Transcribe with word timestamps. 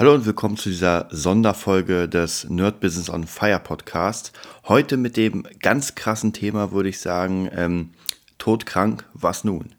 Hallo 0.00 0.14
und 0.14 0.24
willkommen 0.24 0.56
zu 0.56 0.70
dieser 0.70 1.08
Sonderfolge 1.10 2.08
des 2.08 2.48
Nerd 2.48 2.80
Business 2.80 3.10
on 3.10 3.26
Fire 3.26 3.60
Podcast. 3.60 4.32
Heute 4.66 4.96
mit 4.96 5.18
dem 5.18 5.46
ganz 5.60 5.94
krassen 5.94 6.32
Thema, 6.32 6.72
würde 6.72 6.88
ich 6.88 7.00
sagen, 7.00 7.50
ähm, 7.54 7.90
todkrank, 8.38 9.04
was 9.12 9.44
nun? 9.44 9.74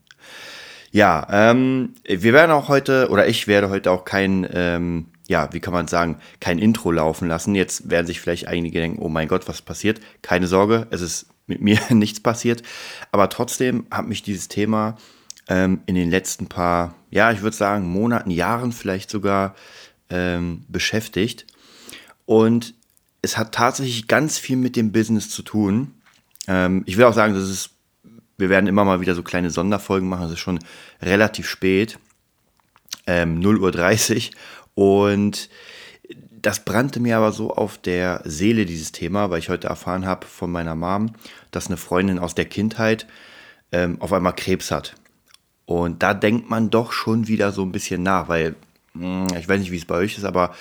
Ja, 0.92 1.26
ähm, 1.31 1.96
wir 2.07 2.34
werden 2.34 2.52
auch 2.52 2.68
heute, 2.68 3.10
oder 3.10 3.28
ich 3.28 3.47
werde 3.47 3.71
heute 3.71 3.89
auch 3.89 4.05
kein, 4.05 4.47
ähm, 4.54 5.07
ja, 5.28 5.52
wie 5.54 5.60
kann 5.60 5.73
man 5.73 5.88
sagen, 5.88 6.19
kein 6.40 6.60
Intro 6.60 6.92
laufen 6.92 7.28
lassen. 7.28 7.56
Jetzt 7.56 7.90
werden 7.90 8.06
sich 8.06 8.22
vielleicht 8.22 8.47
einige 8.47 8.79
denken, 8.79 9.01
oh 9.01 9.10
mein 9.10 9.28
Gott, 9.28 9.47
was 9.47 9.63
passiert? 9.63 10.01
Keine 10.22 10.46
Sorge, 10.46 10.85
es 10.92 11.01
ist 11.01 11.26
mit 11.47 11.62
mir 11.62 11.79
nichts 11.90 12.19
passiert. 12.19 12.62
Aber 13.12 13.28
trotzdem 13.28 13.88
hat 13.90 14.08
mich 14.08 14.22
dieses 14.22 14.49
Thema 14.49 14.97
ähm, 15.49 15.81
in 15.88 15.96
den 15.96 16.12
letzten 16.12 16.45
paar, 16.45 16.94
ja, 17.09 17.31
ich 17.31 17.41
würde 17.41 17.58
sagen, 17.58 17.88
Monaten, 17.88 18.30
Jahren 18.30 18.72
vielleicht 18.72 19.09
sogar 19.09 19.55
ähm, 20.12 20.66
beschäftigt. 20.67 21.48
Und 22.26 22.76
es 23.22 23.38
hat 23.38 23.54
tatsächlich 23.54 24.08
ganz 24.08 24.38
viel 24.38 24.58
mit 24.58 24.76
dem 24.76 24.91
Business 24.91 25.30
zu 25.30 25.41
tun. 25.41 25.95
Ähm, 26.48 26.84
ich 26.86 26.98
will 26.98 27.05
auch 27.05 27.13
sagen, 27.13 27.34
das 27.34 27.49
ist, 27.49 27.72
wir 28.38 28.50
werden 28.50 28.67
immer 28.67 28.86
mal 28.86 29.02
wieder 29.02 29.16
so 29.16 29.23
kleine 29.23 29.50
Sonderfolgen 29.50 30.08
machen. 30.08 30.26
Es 30.26 30.34
ist 30.34 30.39
schon 30.39 30.59
relativ 31.02 31.48
spät, 31.48 31.98
ähm, 33.08 33.39
0.30 33.39 34.31
Uhr. 34.76 35.00
Und 35.00 35.50
das 36.41 36.66
brannte 36.66 37.00
mir 37.00 37.17
aber 37.17 37.31
so 37.31 37.53
auf 37.53 37.78
der 37.78 38.22
Seele, 38.25 38.66
dieses 38.66 38.91
Thema, 38.91 39.30
weil 39.30 39.39
ich 39.39 39.50
heute 39.50 39.67
erfahren 39.67 40.05
habe 40.05 40.25
von 40.25 40.52
meiner 40.52 40.75
Mom, 40.75 41.14
dass 41.52 41.67
eine 41.67 41.78
Freundin 41.78 42.20
aus 42.20 42.34
der 42.34 42.45
Kindheit 42.45 43.08
ähm, 43.72 44.02
auf 44.02 44.12
einmal 44.12 44.36
Krebs 44.36 44.72
hat. 44.72 44.95
Und 45.66 46.02
da 46.02 46.14
denkt 46.14 46.50
man 46.50 46.70
doch 46.70 46.91
schon 46.91 47.28
wieder 47.28 47.52
so 47.52 47.62
ein 47.62 47.72
bisschen 47.72 48.03
nach, 48.03 48.28
weil 48.28 48.55
ich 48.94 49.48
weiß 49.48 49.59
nicht, 49.59 49.72
wie 49.72 49.77
es 49.77 49.86
bei 49.86 49.95
euch 49.95 50.18
ist, 50.18 50.26
aber 50.26 50.54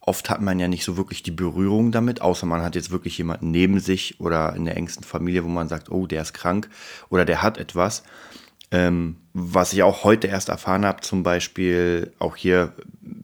oft 0.00 0.28
hat 0.28 0.40
man 0.40 0.58
ja 0.58 0.68
nicht 0.68 0.84
so 0.84 0.96
wirklich 0.96 1.22
die 1.22 1.30
Berührung 1.30 1.90
damit, 1.92 2.20
außer 2.20 2.46
man 2.46 2.62
hat 2.62 2.74
jetzt 2.74 2.90
wirklich 2.90 3.16
jemanden 3.16 3.50
neben 3.50 3.80
sich 3.80 4.20
oder 4.20 4.54
in 4.54 4.66
der 4.66 4.76
engsten 4.76 5.04
Familie, 5.04 5.44
wo 5.44 5.48
man 5.48 5.68
sagt, 5.68 5.90
oh, 5.90 6.06
der 6.06 6.22
ist 6.22 6.34
krank 6.34 6.68
oder 7.08 7.24
der 7.24 7.42
hat 7.42 7.58
etwas. 7.58 8.02
Ähm, 8.70 9.16
was 9.32 9.72
ich 9.72 9.82
auch 9.82 10.04
heute 10.04 10.26
erst 10.26 10.48
erfahren 10.48 10.84
habe, 10.84 11.00
zum 11.00 11.22
Beispiel 11.22 12.12
auch 12.18 12.36
hier 12.36 12.72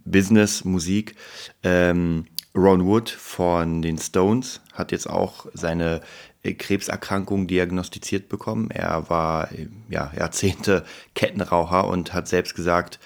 Business, 0.05 0.65
Musik. 0.65 1.17
Ähm, 1.63 2.27
Ron 2.55 2.85
Wood 2.85 3.11
von 3.11 3.81
den 3.81 3.99
Stones 3.99 4.61
hat 4.73 4.91
jetzt 4.91 5.09
auch 5.09 5.47
seine 5.55 6.01
äh, 6.43 6.55
Krebserkrankung 6.55 7.47
diagnostiziert 7.47 8.29
bekommen. 8.29 8.71
Er 8.71 9.09
war 9.09 9.53
äh, 9.53 9.69
ja, 9.89 10.13
Jahrzehnte 10.17 10.85
Kettenraucher 11.15 11.87
und 11.87 12.13
hat 12.13 12.29
selbst 12.29 12.55
gesagt, 12.55 12.99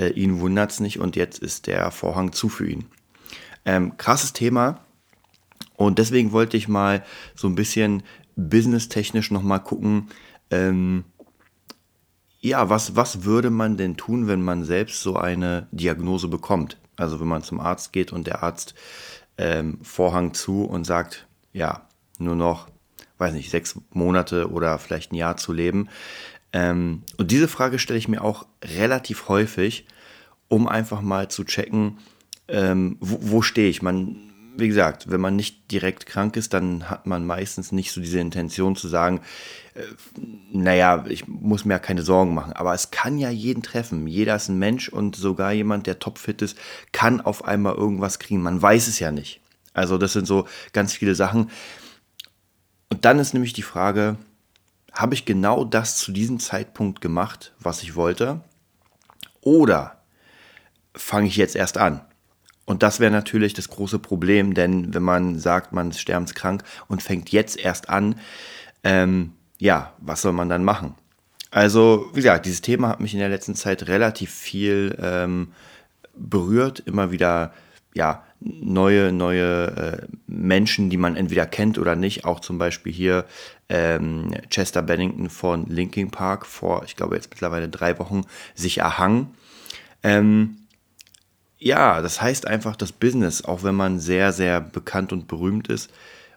äh, 0.00 0.08
ihn 0.08 0.40
wundert 0.40 0.72
es 0.72 0.80
nicht 0.80 0.98
und 0.98 1.14
jetzt 1.14 1.38
ist 1.38 1.66
der 1.66 1.90
Vorhang 1.90 2.32
zu 2.32 2.48
für 2.48 2.68
ihn. 2.68 2.86
Ähm, 3.64 3.96
krasses 3.98 4.32
Thema. 4.32 4.80
Und 5.76 5.98
deswegen 5.98 6.32
wollte 6.32 6.56
ich 6.56 6.68
mal 6.68 7.04
so 7.34 7.46
ein 7.46 7.54
bisschen 7.54 8.02
businesstechnisch 8.36 9.30
nochmal 9.30 9.60
gucken, 9.60 10.08
ähm, 10.50 11.04
ja, 12.40 12.70
was, 12.70 12.96
was 12.96 13.24
würde 13.24 13.50
man 13.50 13.76
denn 13.76 13.98
tun, 13.98 14.26
wenn 14.26 14.42
man 14.42 14.64
selbst 14.64 15.02
so 15.02 15.16
eine 15.16 15.68
Diagnose 15.72 16.28
bekommt? 16.28 16.78
Also 16.96 17.20
wenn 17.20 17.28
man 17.28 17.42
zum 17.42 17.60
Arzt 17.60 17.92
geht 17.92 18.12
und 18.12 18.26
der 18.26 18.42
Arzt 18.42 18.74
ähm, 19.36 19.78
Vorhang 19.82 20.32
zu 20.32 20.64
und 20.64 20.84
sagt, 20.84 21.26
ja, 21.52 21.86
nur 22.18 22.36
noch, 22.36 22.68
weiß 23.18 23.34
nicht, 23.34 23.50
sechs 23.50 23.78
Monate 23.92 24.50
oder 24.50 24.78
vielleicht 24.78 25.12
ein 25.12 25.16
Jahr 25.16 25.36
zu 25.36 25.52
leben. 25.52 25.88
Ähm, 26.52 27.02
und 27.16 27.30
diese 27.30 27.48
Frage 27.48 27.78
stelle 27.78 27.98
ich 27.98 28.08
mir 28.08 28.22
auch 28.22 28.46
relativ 28.62 29.28
häufig, 29.28 29.86
um 30.48 30.66
einfach 30.68 31.00
mal 31.00 31.28
zu 31.28 31.44
checken, 31.44 31.98
ähm, 32.48 32.96
wo, 33.00 33.18
wo 33.20 33.42
stehe 33.42 33.70
ich. 33.70 33.82
Man, 33.82 34.16
wie 34.56 34.68
gesagt, 34.68 35.10
wenn 35.10 35.20
man 35.20 35.36
nicht 35.36 35.70
direkt 35.70 36.06
krank 36.06 36.36
ist, 36.36 36.52
dann 36.52 36.90
hat 36.90 37.06
man 37.06 37.24
meistens 37.24 37.70
nicht 37.70 37.92
so 37.92 38.00
diese 38.00 38.18
Intention 38.18 38.74
zu 38.74 38.88
sagen, 38.88 39.20
äh, 39.74 39.82
naja, 40.52 41.04
ich 41.08 41.28
muss 41.28 41.64
mir 41.64 41.74
ja 41.74 41.78
keine 41.78 42.02
Sorgen 42.02 42.34
machen. 42.34 42.52
Aber 42.52 42.74
es 42.74 42.90
kann 42.90 43.18
ja 43.18 43.30
jeden 43.30 43.62
treffen. 43.62 44.06
Jeder 44.08 44.34
ist 44.36 44.48
ein 44.48 44.58
Mensch 44.58 44.88
und 44.88 45.14
sogar 45.14 45.52
jemand, 45.52 45.86
der 45.86 46.00
topfit 46.00 46.42
ist, 46.42 46.58
kann 46.92 47.20
auf 47.20 47.44
einmal 47.44 47.74
irgendwas 47.74 48.18
kriegen. 48.18 48.42
Man 48.42 48.60
weiß 48.60 48.88
es 48.88 48.98
ja 48.98 49.12
nicht. 49.12 49.40
Also 49.72 49.98
das 49.98 50.14
sind 50.14 50.26
so 50.26 50.46
ganz 50.72 50.92
viele 50.94 51.14
Sachen. 51.14 51.50
Und 52.88 53.04
dann 53.04 53.20
ist 53.20 53.34
nämlich 53.34 53.52
die 53.52 53.62
Frage, 53.62 54.16
habe 54.92 55.14
ich 55.14 55.24
genau 55.24 55.64
das 55.64 55.96
zu 55.96 56.12
diesem 56.12 56.40
Zeitpunkt 56.40 57.00
gemacht, 57.00 57.52
was 57.58 57.82
ich 57.82 57.94
wollte? 57.94 58.40
Oder 59.40 60.02
fange 60.94 61.28
ich 61.28 61.36
jetzt 61.36 61.56
erst 61.56 61.78
an? 61.78 62.02
Und 62.64 62.82
das 62.82 63.00
wäre 63.00 63.10
natürlich 63.10 63.54
das 63.54 63.68
große 63.68 63.98
Problem, 63.98 64.54
denn 64.54 64.94
wenn 64.94 65.02
man 65.02 65.38
sagt, 65.38 65.72
man 65.72 65.90
ist 65.90 66.00
sterbenskrank 66.00 66.62
und 66.86 67.02
fängt 67.02 67.30
jetzt 67.32 67.58
erst 67.58 67.88
an, 67.88 68.20
ähm, 68.84 69.32
ja, 69.58 69.92
was 69.98 70.22
soll 70.22 70.32
man 70.32 70.48
dann 70.48 70.64
machen? 70.64 70.94
Also, 71.50 72.08
wie 72.12 72.20
gesagt, 72.20 72.46
dieses 72.46 72.60
Thema 72.60 72.88
hat 72.88 73.00
mich 73.00 73.12
in 73.12 73.18
der 73.18 73.28
letzten 73.28 73.56
Zeit 73.56 73.88
relativ 73.88 74.30
viel 74.32 74.96
ähm, 75.02 75.52
berührt, 76.14 76.80
immer 76.80 77.10
wieder 77.10 77.52
ja, 77.92 78.22
neue, 78.40 79.12
neue 79.12 79.66
äh, 79.66 80.06
Menschen, 80.26 80.90
die 80.90 80.96
man 80.96 81.16
entweder 81.16 81.46
kennt 81.46 81.78
oder 81.78 81.94
nicht. 81.94 82.24
Auch 82.24 82.40
zum 82.40 82.58
Beispiel 82.58 82.92
hier 82.92 83.26
ähm, 83.68 84.34
Chester 84.48 84.82
Bennington 84.82 85.28
von 85.28 85.66
Linkin 85.66 86.10
Park 86.10 86.46
vor, 86.46 86.82
ich 86.84 86.96
glaube 86.96 87.16
jetzt 87.16 87.30
mittlerweile 87.30 87.68
drei 87.68 87.98
Wochen, 87.98 88.22
sich 88.54 88.78
erhangen. 88.78 89.34
Ähm, 90.02 90.56
ja, 91.58 92.00
das 92.00 92.22
heißt 92.22 92.46
einfach, 92.46 92.74
das 92.74 92.92
Business, 92.92 93.44
auch 93.44 93.62
wenn 93.62 93.74
man 93.74 94.00
sehr, 94.00 94.32
sehr 94.32 94.62
bekannt 94.62 95.12
und 95.12 95.28
berühmt 95.28 95.68
ist, 95.68 95.90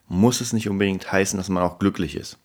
muss 0.09 0.41
es 0.41 0.51
nicht 0.51 0.67
unbedingt 0.69 1.09
heißen, 1.11 1.37
dass 1.37 1.47
man 1.47 1.63
auch 1.63 1.79
glücklich 1.79 2.15
ist. 2.15 2.37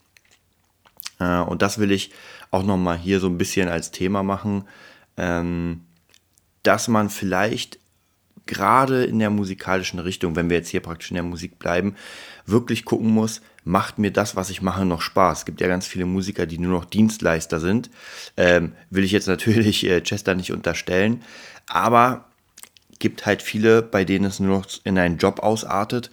Äh, 1.19 1.39
und 1.39 1.61
das 1.61 1.77
will 1.77 1.91
ich 1.91 2.11
auch 2.51 2.63
nochmal 2.63 2.97
hier 2.97 3.19
so 3.19 3.27
ein 3.27 3.37
bisschen 3.37 3.67
als 3.67 3.91
Thema 3.91 4.23
machen, 4.23 4.63
ähm, 5.17 5.81
dass 6.63 6.87
man 6.87 7.09
vielleicht 7.09 7.79
gerade 8.49 9.05
in 9.05 9.19
der 9.19 9.29
musikalischen 9.29 9.99
Richtung, 9.99 10.35
wenn 10.35 10.49
wir 10.49 10.57
jetzt 10.57 10.69
hier 10.69 10.81
praktisch 10.81 11.11
in 11.11 11.15
der 11.15 11.23
Musik 11.23 11.59
bleiben, 11.59 11.95
wirklich 12.45 12.83
gucken 12.83 13.11
muss, 13.11 13.41
macht 13.63 13.99
mir 13.99 14.11
das, 14.11 14.35
was 14.35 14.49
ich 14.49 14.61
mache, 14.61 14.83
noch 14.83 15.01
Spaß. 15.01 15.39
Es 15.39 15.45
gibt 15.45 15.61
ja 15.61 15.67
ganz 15.67 15.85
viele 15.87 16.05
Musiker, 16.05 16.45
die 16.45 16.57
nur 16.57 16.71
noch 16.71 16.85
Dienstleister 16.85 17.59
sind. 17.59 17.89
Ähm, 18.35 18.73
will 18.89 19.03
ich 19.03 19.11
jetzt 19.11 19.27
natürlich 19.35 19.85
äh, 19.85 20.01
Chester 20.01 20.35
nicht 20.35 20.51
unterstellen, 20.51 21.21
aber 21.67 22.25
gibt 22.97 23.25
halt 23.25 23.41
viele, 23.41 23.81
bei 23.81 24.03
denen 24.03 24.25
es 24.25 24.39
nur 24.39 24.57
noch 24.57 24.67
in 24.83 24.97
einen 24.97 25.17
Job 25.17 25.39
ausartet, 25.39 26.09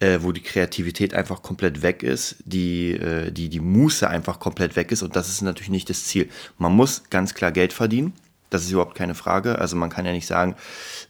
äh, 0.00 0.18
wo 0.20 0.30
die 0.30 0.42
Kreativität 0.42 1.14
einfach 1.14 1.42
komplett 1.42 1.82
weg 1.82 2.02
ist, 2.02 2.36
die, 2.44 2.92
äh, 2.92 3.32
die, 3.32 3.48
die 3.48 3.60
Muße 3.60 4.08
einfach 4.08 4.38
komplett 4.38 4.76
weg 4.76 4.92
ist 4.92 5.02
und 5.02 5.16
das 5.16 5.28
ist 5.28 5.40
natürlich 5.40 5.70
nicht 5.70 5.90
das 5.90 6.04
Ziel. 6.04 6.28
Man 6.58 6.72
muss 6.72 7.04
ganz 7.10 7.34
klar 7.34 7.50
Geld 7.50 7.72
verdienen, 7.72 8.12
das 8.50 8.62
ist 8.62 8.70
überhaupt 8.70 8.94
keine 8.94 9.14
Frage. 9.14 9.58
Also 9.58 9.76
man 9.76 9.90
kann 9.90 10.06
ja 10.06 10.12
nicht 10.12 10.26
sagen, 10.26 10.56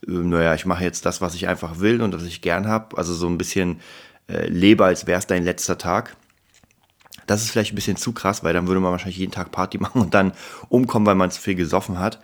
äh, 0.06 0.10
naja, 0.12 0.54
ich 0.54 0.66
mache 0.66 0.84
jetzt 0.84 1.06
das, 1.06 1.20
was 1.20 1.34
ich 1.34 1.48
einfach 1.48 1.80
will 1.80 2.02
und 2.02 2.14
was 2.14 2.24
ich 2.24 2.40
gern 2.40 2.66
habe. 2.66 2.96
Also 2.96 3.14
so 3.14 3.26
ein 3.28 3.38
bisschen 3.38 3.80
äh, 4.28 4.46
lebe, 4.48 4.84
als 4.84 5.06
wäre 5.06 5.18
es 5.18 5.26
dein 5.26 5.44
letzter 5.44 5.78
Tag. 5.78 6.16
Das 7.26 7.42
ist 7.42 7.50
vielleicht 7.50 7.72
ein 7.72 7.76
bisschen 7.76 7.96
zu 7.96 8.12
krass, 8.12 8.42
weil 8.42 8.54
dann 8.54 8.66
würde 8.66 8.80
man 8.80 8.90
wahrscheinlich 8.90 9.18
jeden 9.18 9.32
Tag 9.32 9.52
Party 9.52 9.78
machen 9.80 10.00
und 10.00 10.14
dann 10.14 10.32
umkommen, 10.68 11.06
weil 11.06 11.14
man 11.14 11.30
zu 11.30 11.40
viel 11.40 11.54
gesoffen 11.54 11.98
hat. 11.98 12.20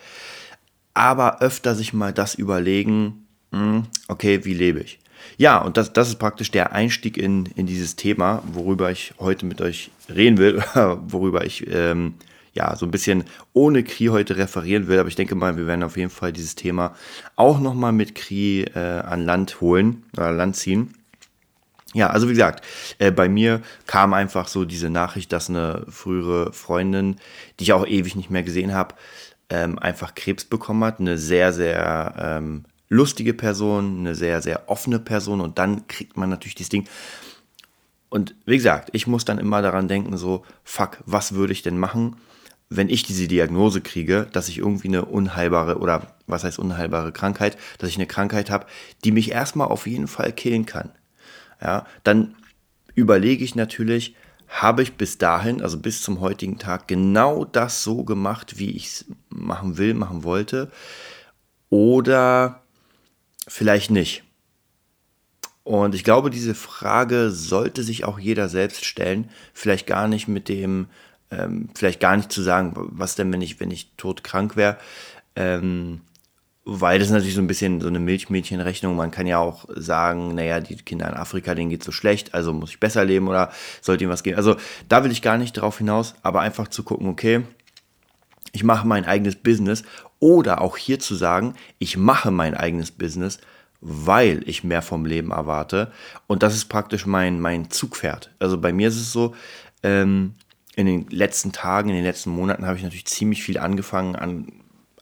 Aber 0.95 1.41
öfter 1.41 1.75
sich 1.75 1.93
mal 1.93 2.13
das 2.13 2.35
überlegen, 2.35 3.27
hm, 3.53 3.87
okay, 4.09 4.45
wie 4.45 4.55
lebe 4.55 4.81
ich? 4.81 5.01
Ja, 5.37 5.59
und 5.59 5.77
das, 5.77 5.93
das 5.93 6.09
ist 6.09 6.17
praktisch 6.17 6.51
der 6.51 6.73
Einstieg 6.73 7.17
in, 7.17 7.47
in 7.57 7.67
dieses 7.67 7.97
Thema, 7.97 8.43
worüber 8.53 8.91
ich 8.91 9.15
heute 9.19 9.47
mit 9.47 9.61
euch 9.61 9.91
reden 10.09 10.39
will, 10.39 10.63
worüber 10.75 11.45
ich 11.45 11.67
ähm, 11.69 12.15
ja, 12.55 12.77
so 12.77 12.87
ein 12.87 12.91
bisschen 12.91 13.25
ohne 13.53 13.83
Kri 13.83 14.07
heute 14.07 14.37
referieren 14.37 14.87
will. 14.89 14.99
Aber 14.99 15.09
ich 15.09 15.17
denke 15.17 15.35
mal, 15.35 15.57
wir 15.57 15.67
werden 15.67 15.83
auf 15.83 15.97
jeden 15.97 16.11
Fall 16.11 16.33
dieses 16.33 16.55
Thema 16.55 16.95
auch 17.37 17.61
nochmal 17.61 17.93
mit 17.93 18.15
Kri 18.15 18.63
äh, 18.63 18.79
an 18.79 19.25
Land 19.25 19.61
holen 19.61 20.05
oder 20.17 20.33
Land 20.33 20.57
ziehen. 20.57 20.95
Ja, 21.93 22.09
also 22.11 22.29
wie 22.29 22.33
gesagt, 22.33 22.65
äh, 22.99 23.13
bei 23.13 23.29
mir 23.29 23.61
kam 23.87 24.15
einfach 24.15 24.49
so 24.49 24.65
diese 24.65 24.91
Nachricht, 24.91 25.33
dass 25.33 25.49
eine 25.49 25.85
frühere 25.89 26.53
Freundin, 26.53 27.17
die 27.59 27.65
ich 27.65 27.73
auch 27.73 27.87
ewig 27.87 28.17
nicht 28.17 28.31
mehr 28.31 28.43
gesehen 28.43 28.75
habe, 28.75 28.97
ähm, 29.49 29.79
einfach 29.79 30.15
Krebs 30.15 30.45
bekommen 30.45 30.83
hat. 30.85 30.99
Eine 30.99 31.19
sehr, 31.19 31.53
sehr 31.53 32.15
ähm, 32.19 32.65
lustige 32.89 33.35
Person, 33.35 34.01
eine 34.01 34.15
sehr, 34.15 34.43
sehr 34.43 34.69
offene 34.69 34.99
Person 34.99 35.41
und 35.41 35.59
dann 35.59 35.87
kriegt 35.87 36.17
man 36.17 36.31
natürlich 36.31 36.57
dieses 36.57 36.71
Ding. 36.71 36.89
Und 38.11 38.35
wie 38.45 38.57
gesagt, 38.57 38.91
ich 38.93 39.07
muss 39.07 39.25
dann 39.25 39.39
immer 39.39 39.63
daran 39.63 39.89
denken, 39.89 40.17
so, 40.17 40.45
fuck, 40.63 40.99
was 41.05 41.35
würde 41.35 41.53
ich 41.53 41.63
denn 41.63 41.79
machen, 41.79 42.17
wenn 42.77 42.89
ich 42.89 43.03
diese 43.03 43.29
Diagnose 43.29 43.81
kriege, 43.81 44.27
dass 44.33 44.49
ich 44.49 44.59
irgendwie 44.59 44.89
eine 44.89 45.05
unheilbare 45.05 45.79
oder 45.79 46.15
was 46.27 46.45
heißt 46.45 46.59
unheilbare 46.59 47.13
Krankheit, 47.13 47.57
dass 47.79 47.91
ich 47.91 47.97
eine 47.97 48.07
Krankheit 48.07 48.51
habe, 48.51 48.67
die 49.05 49.13
mich 49.13 49.31
erstmal 49.31 49.69
auf 49.69 49.87
jeden 49.87 50.09
Fall 50.09 50.33
killen 50.33 50.67
kann. 50.67 50.91
Ja, 51.61 51.87
dann 52.03 52.35
überlege 52.95 53.45
ich 53.45 53.55
natürlich, 53.55 54.15
habe 54.49 54.83
ich 54.83 54.95
bis 54.95 55.19
dahin, 55.19 55.63
also 55.63 55.79
bis 55.79 56.03
zum 56.03 56.21
heutigen 56.21 56.59
Tag, 56.59 56.87
genau 56.87 57.45
das 57.45 57.83
so 57.83 58.05
gemacht, 58.05 58.59
wie 58.59 58.71
ich 58.71 58.87
es 58.87 59.05
machen 59.29 59.79
will, 59.79 59.95
machen 59.95 60.23
wollte? 60.23 60.71
Oder 61.71 62.63
vielleicht 63.49 63.91
nicht. 63.91 64.23
Und 65.65 65.95
ich 65.95 66.05
glaube, 66.05 66.31
diese 66.31 66.55
Frage 66.55 67.31
sollte 67.31 67.83
sich 67.83 68.05
auch 68.05 68.19
jeder 68.19 68.49
selbst 68.49 68.85
stellen. 68.85 69.31
Vielleicht 69.55 69.87
gar 69.87 70.09
nicht 70.09 70.29
mit 70.29 70.49
dem, 70.49 70.87
ähm, 71.39 71.69
vielleicht 71.75 72.01
gar 72.01 72.17
nicht 72.17 72.33
zu 72.33 72.43
sagen, 72.43 72.73
was 72.75 73.15
denn, 73.15 73.33
wenn 73.33 73.43
ich, 73.43 73.61
wenn 73.61 73.71
ich 73.71 73.91
todkrank 73.97 74.57
wäre. 74.57 74.77
Ähm, 75.37 76.01
weil 76.65 76.99
das 76.99 77.11
natürlich 77.11 77.35
so 77.35 77.43
ein 77.43 77.47
bisschen 77.47 77.81
so 77.81 77.89
eine 77.89 77.99
Milchmädchenrechnung. 77.99 78.97
Man 78.97 79.11
kann 79.11 79.27
ja 79.27 79.39
auch 79.39 79.67
sagen, 79.69 80.35
naja, 80.35 80.61
die 80.61 80.77
Kinder 80.77 81.09
in 81.09 81.15
Afrika, 81.15 81.55
denen 81.55 81.71
geht 81.71 81.85
so 81.85 81.93
schlecht, 81.93 82.33
also 82.33 82.53
muss 82.53 82.71
ich 82.71 82.81
besser 82.81 83.05
leben 83.05 83.29
oder 83.29 83.53
sollte 83.83 84.05
ihnen 84.05 84.13
was 84.13 84.23
geben. 84.23 84.39
Also 84.39 84.57
da 84.89 85.05
will 85.05 85.13
ich 85.13 85.21
gar 85.21 85.37
nicht 85.37 85.53
drauf 85.53 85.79
hinaus, 85.79 86.15
aber 86.23 86.41
einfach 86.41 86.69
zu 86.69 86.83
gucken, 86.83 87.09
okay, 87.09 87.43
ich 88.53 88.65
mache 88.65 88.87
mein 88.87 89.05
eigenes 89.05 89.37
Business 89.37 89.83
oder 90.21 90.63
auch 90.63 90.77
hier 90.79 90.99
zu 90.99 91.15
sagen, 91.15 91.55
ich 91.79 91.99
mache 91.99 92.31
mein 92.31 92.55
eigenes 92.55 92.93
Business, 92.93 93.41
weil 93.81 94.43
ich 94.47 94.65
mehr 94.65 94.81
vom 94.81 95.05
Leben 95.05 95.33
erwarte. 95.33 95.93
Und 96.27 96.43
das 96.43 96.55
ist 96.55 96.67
praktisch 96.67 97.05
mein, 97.05 97.41
mein 97.41 97.71
Zugpferd. 97.71 98.31
Also 98.39 98.59
bei 98.59 98.73
mir 98.73 98.89
ist 98.89 98.97
es 98.97 99.13
so, 99.13 99.35
ähm, 99.83 100.35
in 100.77 100.87
den 100.87 101.07
letzten 101.09 101.53
Tagen, 101.53 101.89
in 101.89 101.95
den 101.95 102.05
letzten 102.05 102.31
Monaten 102.31 102.67
habe 102.67 102.77
ich 102.77 102.83
natürlich 102.83 103.07
ziemlich 103.07 103.43
viel 103.43 103.59
angefangen 103.59 104.17
an 104.17 104.53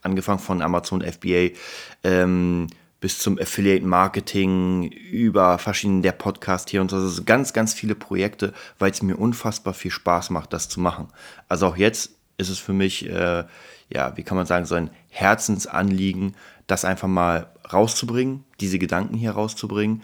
angefangen 0.03 0.39
von 0.39 0.61
Amazon 0.61 1.01
FBA 1.01 1.55
ähm, 2.03 2.67
bis 2.99 3.19
zum 3.19 3.37
Affiliate 3.37 3.85
Marketing, 3.85 4.89
über 4.89 5.57
verschiedene 5.57 6.01
der 6.01 6.13
Podcast 6.13 6.69
hier 6.69 6.81
und 6.81 6.91
so. 6.91 6.97
Also 6.97 7.23
ganz, 7.23 7.51
ganz 7.51 7.73
viele 7.73 7.95
Projekte, 7.95 8.53
weil 8.79 8.91
es 8.91 9.01
mir 9.01 9.17
unfassbar 9.17 9.73
viel 9.73 9.91
Spaß 9.91 10.29
macht, 10.29 10.53
das 10.53 10.69
zu 10.69 10.79
machen. 10.79 11.09
Also 11.49 11.67
auch 11.67 11.77
jetzt 11.77 12.11
ist 12.37 12.49
es 12.49 12.59
für 12.59 12.73
mich, 12.73 13.09
äh, 13.09 13.43
ja, 13.89 14.15
wie 14.15 14.23
kann 14.23 14.37
man 14.37 14.45
sagen, 14.45 14.65
so 14.65 14.75
ein 14.75 14.89
Herzensanliegen, 15.09 16.35
das 16.67 16.85
einfach 16.85 17.09
mal 17.09 17.51
rauszubringen, 17.71 18.45
diese 18.61 18.79
Gedanken 18.79 19.15
hier 19.15 19.31
rauszubringen 19.31 20.01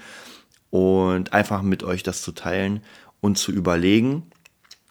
und 0.70 1.32
einfach 1.32 1.62
mit 1.62 1.84
euch 1.84 2.04
das 2.04 2.22
zu 2.22 2.34
teilen 2.34 2.84
und 3.22 3.38
zu 3.38 3.52
überlegen. 3.52 4.30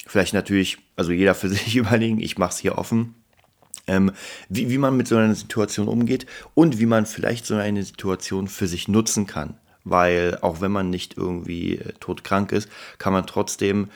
Vielleicht 0.09 0.35
natürlich, 0.35 0.79
also 0.97 1.13
jeder 1.13 1.37
für 1.37 1.49
sich 1.49 1.77
überlegen, 1.77 2.19
ich 2.19 2.37
mache 2.39 2.51
es 2.51 2.59
hier 2.59 2.77
offen 2.77 3.15
ähm, 3.89 4.13
wie, 4.49 4.71
wie 4.71 4.79
man 4.79 4.97
mit 4.97 5.09
so 5.09 5.17
einer 5.17 5.35
Situation 5.35 5.89
umgeht 5.89 6.27
und 6.55 6.79
wie 6.79 6.87
man 6.87 7.07
vielleicht 7.07 7.47
so 7.47 7.57
eine 7.57 7.83
Situation 7.83 8.47
für 8.47 8.69
sich 8.69 8.87
nutzen 8.87 9.27
kann. 9.27 9.55
Weil 9.85 10.39
auch 10.43 10.61
wenn 10.61 10.71
man 10.71 10.91
nicht 10.91 11.17
irgendwie 11.17 11.77
äh, 11.77 11.93
todkrank 11.99 12.53
ist, 12.53 12.69
kann 12.99 13.13
man 13.13 13.27
trotzdem 13.27 13.89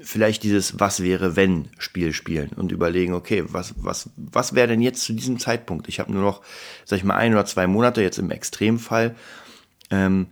vielleicht 0.00 0.42
dieses 0.42 0.80
Was 0.80 1.02
wäre 1.02 1.36
wenn 1.36 1.68
Spiel 1.78 2.12
spielen 2.12 2.50
und 2.56 2.72
überlegen, 2.72 3.14
okay, 3.14 3.44
was, 3.46 3.74
was, 3.76 4.10
was 4.16 4.54
wäre 4.54 4.68
denn 4.68 4.80
jetzt 4.80 5.02
zu 5.02 5.12
diesem 5.12 5.38
Zeitpunkt? 5.38 5.88
Ich 5.88 6.00
habe 6.00 6.12
nur 6.12 6.22
noch, 6.22 6.42
sag 6.84 6.98
ich 6.98 7.04
mal, 7.04 7.16
ein 7.16 7.32
oder 7.32 7.44
zwei 7.44 7.66
Monate 7.66 8.02
jetzt 8.02 8.18
im 8.18 8.30
Extremfall. 8.30 9.14
Ähm, 9.90 10.26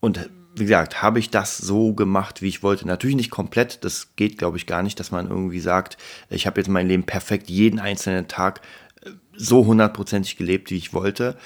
und 0.00 0.28
wie 0.56 0.64
gesagt, 0.64 1.02
habe 1.02 1.18
ich 1.18 1.30
das 1.30 1.58
so 1.58 1.94
gemacht, 1.94 2.42
wie 2.42 2.48
ich 2.48 2.62
wollte. 2.62 2.86
Natürlich 2.86 3.16
nicht 3.16 3.30
komplett, 3.30 3.84
das 3.84 4.14
geht, 4.16 4.38
glaube 4.38 4.56
ich, 4.56 4.66
gar 4.66 4.82
nicht, 4.82 4.98
dass 5.00 5.10
man 5.10 5.28
irgendwie 5.28 5.60
sagt, 5.60 5.96
ich 6.30 6.46
habe 6.46 6.60
jetzt 6.60 6.68
mein 6.68 6.88
Leben 6.88 7.04
perfekt 7.04 7.50
jeden 7.50 7.80
einzelnen 7.80 8.28
Tag 8.28 8.60
äh, 9.02 9.10
so 9.36 9.66
hundertprozentig 9.66 10.36
gelebt, 10.36 10.70
wie 10.70 10.76
ich 10.76 10.92
wollte, 10.94 11.36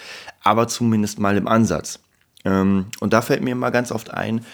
aber 0.43 0.69
zumindest 0.69 1.19
mal 1.19 1.37
im 1.37 1.49
Ansatz. 1.49 2.01
Ähm, 2.45 2.87
und 3.01 3.13
da 3.13 3.23
fällt 3.23 3.43
mir 3.43 3.53
immer 3.53 3.71
ganz 3.71 3.93
oft 3.93 4.13
ein, 4.13 4.45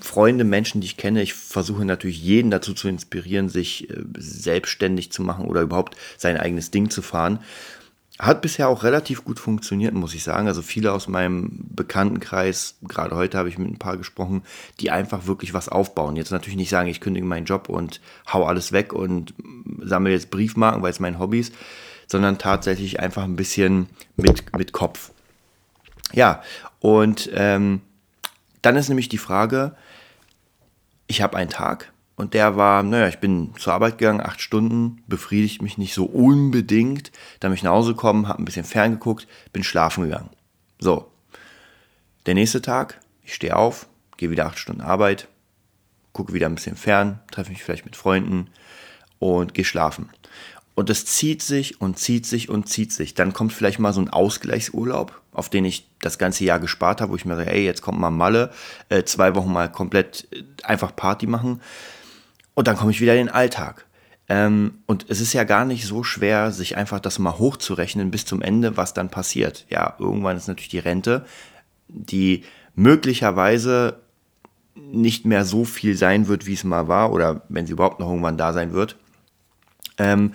Freunde, 0.00 0.44
Menschen, 0.44 0.80
die 0.80 0.86
ich 0.86 0.96
kenne, 0.96 1.22
ich 1.22 1.34
versuche 1.34 1.84
natürlich 1.84 2.20
jeden 2.20 2.50
dazu 2.50 2.74
zu 2.74 2.88
inspirieren, 2.88 3.48
sich 3.48 3.88
äh, 3.90 3.96
selbstständig 4.18 5.12
zu 5.12 5.22
machen 5.22 5.46
oder 5.46 5.62
überhaupt 5.62 5.96
sein 6.18 6.36
eigenes 6.36 6.70
Ding 6.70 6.90
zu 6.90 7.00
fahren. 7.00 7.38
Hat 8.18 8.42
bisher 8.42 8.68
auch 8.68 8.84
relativ 8.84 9.24
gut 9.24 9.40
funktioniert, 9.40 9.92
muss 9.92 10.14
ich 10.14 10.22
sagen. 10.22 10.46
Also 10.46 10.62
viele 10.62 10.92
aus 10.92 11.08
meinem 11.08 11.64
Bekanntenkreis, 11.70 12.76
gerade 12.82 13.16
heute 13.16 13.36
habe 13.38 13.48
ich 13.48 13.58
mit 13.58 13.68
ein 13.68 13.78
paar 13.78 13.96
gesprochen, 13.96 14.44
die 14.78 14.92
einfach 14.92 15.26
wirklich 15.26 15.52
was 15.52 15.68
aufbauen. 15.68 16.14
Jetzt 16.14 16.30
natürlich 16.30 16.56
nicht 16.56 16.70
sagen, 16.70 16.88
ich 16.88 17.00
kündige 17.00 17.26
meinen 17.26 17.46
Job 17.46 17.68
und 17.68 18.00
hau 18.32 18.44
alles 18.44 18.70
weg 18.70 18.92
und 18.92 19.34
sammle 19.80 20.12
jetzt 20.12 20.30
Briefmarken, 20.30 20.82
weil 20.82 20.92
es 20.92 21.00
mein 21.00 21.18
Hobby 21.18 21.40
ist, 21.40 21.54
sondern 22.06 22.38
tatsächlich 22.38 23.00
einfach 23.00 23.24
ein 23.24 23.34
bisschen 23.34 23.88
mit, 24.16 24.56
mit 24.56 24.72
Kopf. 24.72 25.10
Ja, 26.12 26.42
und 26.78 27.30
ähm, 27.34 27.80
dann 28.62 28.76
ist 28.76 28.88
nämlich 28.88 29.08
die 29.08 29.18
Frage, 29.18 29.74
ich 31.08 31.20
habe 31.20 31.36
einen 31.36 31.50
Tag, 31.50 31.92
und 32.16 32.34
der 32.34 32.56
war, 32.56 32.82
naja, 32.82 33.08
ich 33.08 33.18
bin 33.18 33.52
zur 33.58 33.72
Arbeit 33.72 33.98
gegangen, 33.98 34.20
acht 34.20 34.40
Stunden, 34.40 35.02
befriedigt 35.08 35.62
mich 35.62 35.78
nicht 35.78 35.94
so 35.94 36.04
unbedingt. 36.04 37.10
Dann 37.40 37.50
bin 37.50 37.56
ich 37.56 37.64
nach 37.64 37.72
Hause 37.72 37.94
gekommen, 37.94 38.28
habe 38.28 38.40
ein 38.40 38.44
bisschen 38.44 38.64
ferngeguckt, 38.64 39.26
bin 39.52 39.64
schlafen 39.64 40.04
gegangen. 40.04 40.30
So. 40.78 41.10
Der 42.26 42.34
nächste 42.34 42.62
Tag, 42.62 43.00
ich 43.22 43.34
stehe 43.34 43.56
auf, 43.56 43.88
gehe 44.16 44.30
wieder 44.30 44.46
acht 44.46 44.58
Stunden 44.58 44.80
Arbeit, 44.80 45.28
gucke 46.12 46.32
wieder 46.32 46.46
ein 46.46 46.54
bisschen 46.54 46.76
fern, 46.76 47.20
treffe 47.32 47.50
mich 47.50 47.62
vielleicht 47.62 47.84
mit 47.84 47.96
Freunden 47.96 48.48
und 49.18 49.52
gehe 49.52 49.64
schlafen. 49.64 50.08
Und 50.76 50.90
das 50.90 51.04
zieht 51.06 51.42
sich 51.42 51.80
und 51.80 51.98
zieht 51.98 52.26
sich 52.26 52.48
und 52.48 52.68
zieht 52.68 52.92
sich. 52.92 53.14
Dann 53.14 53.32
kommt 53.32 53.52
vielleicht 53.52 53.78
mal 53.78 53.92
so 53.92 54.00
ein 54.00 54.08
Ausgleichsurlaub, 54.08 55.20
auf 55.32 55.48
den 55.48 55.64
ich 55.64 55.88
das 56.00 56.18
ganze 56.18 56.44
Jahr 56.44 56.58
gespart 56.58 57.00
habe, 57.00 57.12
wo 57.12 57.16
ich 57.16 57.24
mir 57.24 57.36
sage, 57.36 57.52
ey, 57.52 57.64
jetzt 57.64 57.82
kommt 57.82 57.98
mal 57.98 58.10
Malle, 58.10 58.52
äh, 58.88 59.04
zwei 59.04 59.34
Wochen 59.34 59.52
mal 59.52 59.70
komplett 59.70 60.26
äh, 60.32 60.42
einfach 60.64 60.94
Party 60.96 61.26
machen. 61.26 61.60
Und 62.54 62.68
dann 62.68 62.76
komme 62.76 62.92
ich 62.92 63.00
wieder 63.00 63.12
in 63.14 63.26
den 63.26 63.34
Alltag. 63.34 63.86
Ähm, 64.28 64.78
und 64.86 65.06
es 65.08 65.20
ist 65.20 65.32
ja 65.32 65.44
gar 65.44 65.64
nicht 65.64 65.86
so 65.86 66.02
schwer, 66.02 66.50
sich 66.50 66.76
einfach 66.76 67.00
das 67.00 67.18
mal 67.18 67.38
hochzurechnen 67.38 68.10
bis 68.10 68.24
zum 68.24 68.40
Ende, 68.40 68.76
was 68.76 68.94
dann 68.94 69.10
passiert. 69.10 69.66
Ja, 69.68 69.96
irgendwann 69.98 70.36
ist 70.36 70.48
natürlich 70.48 70.70
die 70.70 70.78
Rente, 70.78 71.26
die 71.88 72.44
möglicherweise 72.74 74.00
nicht 74.74 75.24
mehr 75.24 75.44
so 75.44 75.64
viel 75.64 75.96
sein 75.96 76.26
wird, 76.26 76.46
wie 76.46 76.54
es 76.54 76.64
mal 76.64 76.88
war, 76.88 77.12
oder 77.12 77.42
wenn 77.48 77.66
sie 77.66 77.72
überhaupt 77.72 78.00
noch 78.00 78.08
irgendwann 78.08 78.38
da 78.38 78.52
sein 78.52 78.72
wird. 78.72 78.96
Ähm, 79.98 80.32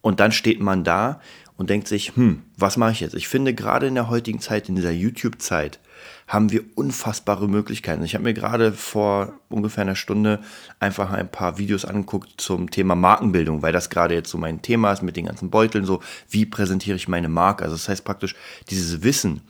und 0.00 0.20
dann 0.20 0.32
steht 0.32 0.60
man 0.60 0.84
da 0.84 1.20
und 1.56 1.70
denkt 1.70 1.88
sich, 1.88 2.14
hm, 2.16 2.44
was 2.56 2.76
mache 2.76 2.92
ich 2.92 3.00
jetzt? 3.00 3.14
Ich 3.14 3.28
finde 3.28 3.52
gerade 3.52 3.88
in 3.88 3.94
der 3.94 4.08
heutigen 4.08 4.40
Zeit, 4.40 4.68
in 4.68 4.76
dieser 4.76 4.92
YouTube-Zeit, 4.92 5.80
haben 6.28 6.52
wir 6.52 6.62
unfassbare 6.74 7.48
Möglichkeiten. 7.48 8.04
Ich 8.04 8.14
habe 8.14 8.24
mir 8.24 8.34
gerade 8.34 8.72
vor 8.72 9.32
ungefähr 9.48 9.82
einer 9.82 9.96
Stunde 9.96 10.40
einfach 10.78 11.10
ein 11.10 11.30
paar 11.30 11.56
Videos 11.56 11.86
angeguckt 11.86 12.34
zum 12.36 12.70
Thema 12.70 12.94
Markenbildung, 12.94 13.62
weil 13.62 13.72
das 13.72 13.88
gerade 13.88 14.14
jetzt 14.14 14.30
so 14.30 14.36
mein 14.36 14.60
Thema 14.60 14.92
ist 14.92 15.02
mit 15.02 15.16
den 15.16 15.24
ganzen 15.24 15.48
Beuteln, 15.48 15.86
so 15.86 16.00
wie 16.28 16.44
präsentiere 16.44 16.96
ich 16.96 17.08
meine 17.08 17.30
Marke. 17.30 17.64
Also 17.64 17.76
das 17.76 17.88
heißt 17.88 18.04
praktisch, 18.04 18.36
dieses 18.68 19.02
Wissen, 19.02 19.40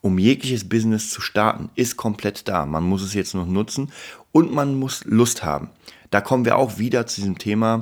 um 0.00 0.18
jegliches 0.18 0.66
Business 0.66 1.10
zu 1.10 1.20
starten, 1.20 1.68
ist 1.74 1.98
komplett 1.98 2.48
da. 2.48 2.64
Man 2.64 2.82
muss 2.82 3.02
es 3.02 3.12
jetzt 3.12 3.34
noch 3.34 3.46
nutzen 3.46 3.92
und 4.32 4.52
man 4.52 4.74
muss 4.74 5.04
Lust 5.04 5.44
haben. 5.44 5.68
Da 6.10 6.22
kommen 6.22 6.46
wir 6.46 6.56
auch 6.56 6.78
wieder 6.78 7.06
zu 7.06 7.20
diesem 7.20 7.36
Thema, 7.36 7.80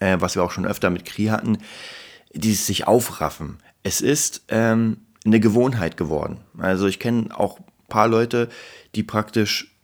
äh, 0.00 0.16
was 0.18 0.34
wir 0.34 0.42
auch 0.42 0.50
schon 0.50 0.66
öfter 0.66 0.90
mit 0.90 1.04
Kri 1.04 1.26
hatten, 1.26 1.58
dieses 2.34 2.66
sich 2.66 2.88
aufraffen. 2.88 3.58
Es 3.84 4.00
ist 4.00 4.42
ähm, 4.48 4.98
eine 5.26 5.40
Gewohnheit 5.40 5.96
geworden. 5.96 6.38
Also 6.58 6.86
ich 6.86 6.98
kenne 6.98 7.28
auch 7.36 7.58
ein 7.58 7.88
paar 7.88 8.08
Leute, 8.08 8.48
die 8.94 9.02
praktisch 9.02 9.74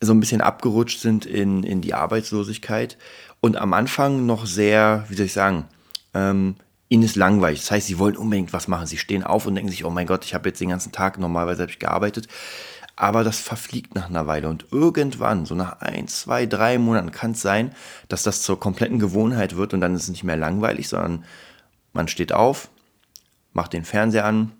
so 0.00 0.12
ein 0.12 0.20
bisschen 0.20 0.40
abgerutscht 0.40 1.00
sind 1.00 1.26
in, 1.26 1.62
in 1.62 1.80
die 1.80 1.94
Arbeitslosigkeit 1.94 2.96
und 3.40 3.56
am 3.56 3.72
Anfang 3.72 4.26
noch 4.26 4.46
sehr, 4.46 5.04
wie 5.08 5.14
soll 5.14 5.26
ich 5.26 5.32
sagen, 5.32 5.66
ähm, 6.14 6.56
ihnen 6.88 7.02
ist 7.02 7.16
langweilig. 7.16 7.60
Das 7.60 7.70
heißt, 7.70 7.86
sie 7.86 7.98
wollen 7.98 8.16
unbedingt 8.16 8.52
was 8.52 8.66
machen. 8.66 8.86
Sie 8.86 8.98
stehen 8.98 9.22
auf 9.22 9.46
und 9.46 9.54
denken 9.54 9.70
sich, 9.70 9.84
oh 9.84 9.90
mein 9.90 10.06
Gott, 10.06 10.24
ich 10.24 10.34
habe 10.34 10.48
jetzt 10.48 10.60
den 10.60 10.70
ganzen 10.70 10.92
Tag, 10.92 11.18
normalerweise 11.18 11.66
ich 11.66 11.78
gearbeitet. 11.78 12.26
Aber 12.96 13.24
das 13.24 13.38
verfliegt 13.38 13.94
nach 13.94 14.10
einer 14.10 14.26
Weile 14.26 14.48
und 14.48 14.66
irgendwann, 14.72 15.46
so 15.46 15.54
nach 15.54 15.80
ein, 15.80 16.08
zwei, 16.08 16.44
drei 16.46 16.76
Monaten, 16.78 17.12
kann 17.12 17.30
es 17.30 17.40
sein, 17.40 17.72
dass 18.08 18.24
das 18.24 18.42
zur 18.42 18.60
kompletten 18.60 18.98
Gewohnheit 18.98 19.56
wird 19.56 19.72
und 19.72 19.80
dann 19.80 19.94
ist 19.94 20.02
es 20.02 20.08
nicht 20.10 20.24
mehr 20.24 20.36
langweilig, 20.36 20.88
sondern 20.88 21.24
man 21.92 22.08
steht 22.08 22.32
auf, 22.32 22.68
macht 23.52 23.72
den 23.72 23.84
Fernseher 23.84 24.24
an, 24.24 24.52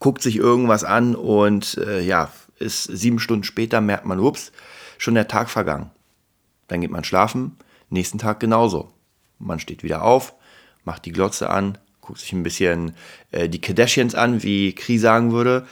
guckt 0.00 0.22
sich 0.22 0.36
irgendwas 0.36 0.84
an 0.84 1.14
und 1.14 1.78
äh, 1.78 2.00
ja, 2.00 2.30
ist 2.58 2.84
sieben 2.84 3.18
Stunden 3.18 3.44
später 3.44 3.80
merkt 3.80 4.06
man, 4.06 4.20
ups, 4.20 4.52
schon 4.98 5.14
der 5.14 5.28
Tag 5.28 5.50
vergangen. 5.50 5.90
Dann 6.68 6.80
geht 6.80 6.90
man 6.90 7.04
schlafen, 7.04 7.56
nächsten 7.90 8.18
Tag 8.18 8.40
genauso. 8.40 8.92
Man 9.38 9.60
steht 9.60 9.82
wieder 9.82 10.02
auf, 10.02 10.34
macht 10.84 11.04
die 11.04 11.12
Glotze 11.12 11.50
an, 11.50 11.78
guckt 12.00 12.20
sich 12.20 12.32
ein 12.32 12.42
bisschen 12.42 12.94
äh, 13.30 13.48
die 13.48 13.60
Kardashians 13.60 14.14
an, 14.14 14.42
wie 14.42 14.74
Kri 14.74 14.98
sagen 14.98 15.32
würde. 15.32 15.66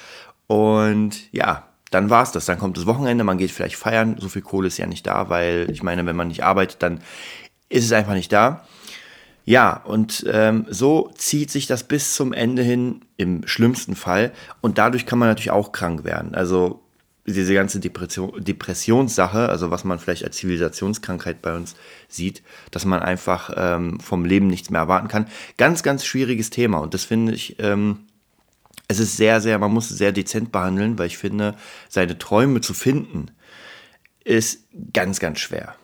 Und 0.46 1.32
ja, 1.32 1.66
dann 1.90 2.10
war 2.10 2.22
es 2.22 2.32
das. 2.32 2.44
Dann 2.44 2.58
kommt 2.58 2.76
das 2.76 2.86
Wochenende, 2.86 3.24
man 3.24 3.38
geht 3.38 3.50
vielleicht 3.50 3.76
feiern. 3.76 4.16
So 4.18 4.28
viel 4.28 4.42
Kohle 4.42 4.68
ist 4.68 4.78
ja 4.78 4.86
nicht 4.86 5.06
da, 5.06 5.28
weil 5.28 5.68
ich 5.70 5.82
meine, 5.82 6.04
wenn 6.06 6.16
man 6.16 6.28
nicht 6.28 6.44
arbeitet, 6.44 6.82
dann 6.82 7.00
ist 7.68 7.84
es 7.84 7.92
einfach 7.92 8.14
nicht 8.14 8.32
da. 8.32 8.66
Ja, 9.44 9.76
und 9.84 10.24
ähm, 10.26 10.66
so 10.70 11.10
zieht 11.16 11.50
sich 11.50 11.66
das 11.66 11.84
bis 11.84 12.14
zum 12.14 12.32
Ende 12.32 12.62
hin 12.62 13.02
im 13.16 13.46
schlimmsten 13.46 13.94
Fall. 13.94 14.32
Und 14.62 14.78
dadurch 14.78 15.04
kann 15.04 15.18
man 15.18 15.28
natürlich 15.28 15.50
auch 15.50 15.72
krank 15.72 16.04
werden. 16.04 16.34
Also 16.34 16.80
diese 17.26 17.54
ganze 17.54 17.80
Depression, 17.80 18.42
Depressionssache, 18.42 19.48
also 19.48 19.70
was 19.70 19.84
man 19.84 19.98
vielleicht 19.98 20.24
als 20.24 20.36
Zivilisationskrankheit 20.36 21.40
bei 21.42 21.54
uns 21.54 21.74
sieht, 22.08 22.42
dass 22.70 22.84
man 22.84 23.00
einfach 23.00 23.50
ähm, 23.56 24.00
vom 24.00 24.24
Leben 24.24 24.46
nichts 24.46 24.70
mehr 24.70 24.80
erwarten 24.80 25.08
kann. 25.08 25.26
Ganz, 25.56 25.82
ganz 25.82 26.04
schwieriges 26.04 26.50
Thema. 26.50 26.78
Und 26.78 26.94
das 26.94 27.04
finde 27.04 27.32
ich, 27.32 27.56
ähm, 27.58 28.00
es 28.88 28.98
ist 28.98 29.16
sehr, 29.16 29.40
sehr, 29.40 29.58
man 29.58 29.72
muss 29.72 29.90
es 29.90 29.98
sehr 29.98 30.12
dezent 30.12 30.52
behandeln, 30.52 30.98
weil 30.98 31.06
ich 31.06 31.16
finde, 31.16 31.54
seine 31.88 32.18
Träume 32.18 32.60
zu 32.60 32.74
finden, 32.74 33.30
ist 34.24 34.66
ganz, 34.92 35.20
ganz 35.20 35.38
schwer. 35.38 35.74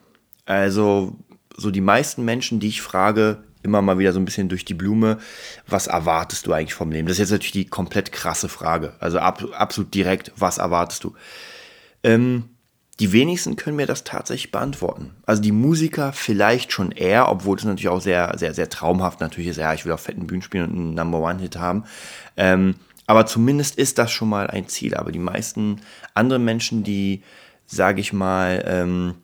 Also, 0.45 1.17
so 1.57 1.71
die 1.71 1.81
meisten 1.81 2.25
Menschen, 2.25 2.61
die 2.61 2.69
ich 2.69 2.83
frage, 2.83 3.45
immer 3.63 3.83
mal 3.83 3.99
wieder 3.99 4.13
so 4.13 4.21
ein 4.21 4.25
bisschen 4.25 4.49
durch 4.49 4.65
die 4.65 4.75
Blume, 4.75 5.19
was 5.67 5.87
erwartest 5.87 6.47
du 6.47 6.53
eigentlich 6.53 6.75
vom 6.75 6.91
Leben? 6.91 7.07
Das 7.07 7.17
ist 7.17 7.21
jetzt 7.21 7.31
natürlich 7.33 7.53
die 7.53 7.67
komplett 7.67 8.13
krasse 8.13 8.49
Frage. 8.49 8.95
Also 9.01 9.19
ab, 9.19 9.45
absolut 9.53 9.95
direkt, 9.95 10.33
was 10.37 10.59
erwartest 10.59 11.05
du? 11.05 11.15
Ähm, 12.03 12.45
die 13.01 13.13
wenigsten 13.13 13.57
können 13.57 13.77
mir 13.77 13.87
das 13.87 14.05
tatsächlich 14.05 14.53
beantworten. 14.53 15.13
Also 15.25 15.41
die 15.41 15.53
Musiker 15.53 16.13
vielleicht 16.13 16.71
schon 16.71 16.93
eher, 16.93 17.31
obwohl 17.31 17.57
es 17.57 17.65
natürlich 17.65 17.89
auch 17.89 18.01
sehr, 18.01 18.35
sehr, 18.37 18.53
sehr 18.53 18.69
traumhaft 18.69 19.21
natürlich 19.21 19.51
ist. 19.51 19.57
Ja, 19.57 19.73
ich 19.73 19.87
will 19.87 19.93
auf 19.93 20.03
fetten 20.03 20.27
Bühnen 20.27 20.43
spielen 20.43 20.65
und 20.65 20.77
einen 20.77 20.95
Number 20.95 21.19
One-Hit 21.21 21.57
haben. 21.57 21.85
Ähm, 22.37 22.75
aber 23.07 23.25
zumindest 23.25 23.77
ist 23.77 23.99
das 23.99 24.13
schon 24.13 24.29
mal 24.29 24.49
ein 24.49 24.69
Ziel. 24.69 24.95
Aber 24.95 25.13
die 25.13 25.19
meisten 25.19 25.81
anderen 26.13 26.45
Menschen, 26.45 26.85
die, 26.85 27.23
sage 27.67 28.03
ich 28.03 28.13
mal, 28.13 28.63
ähm, 28.67 29.15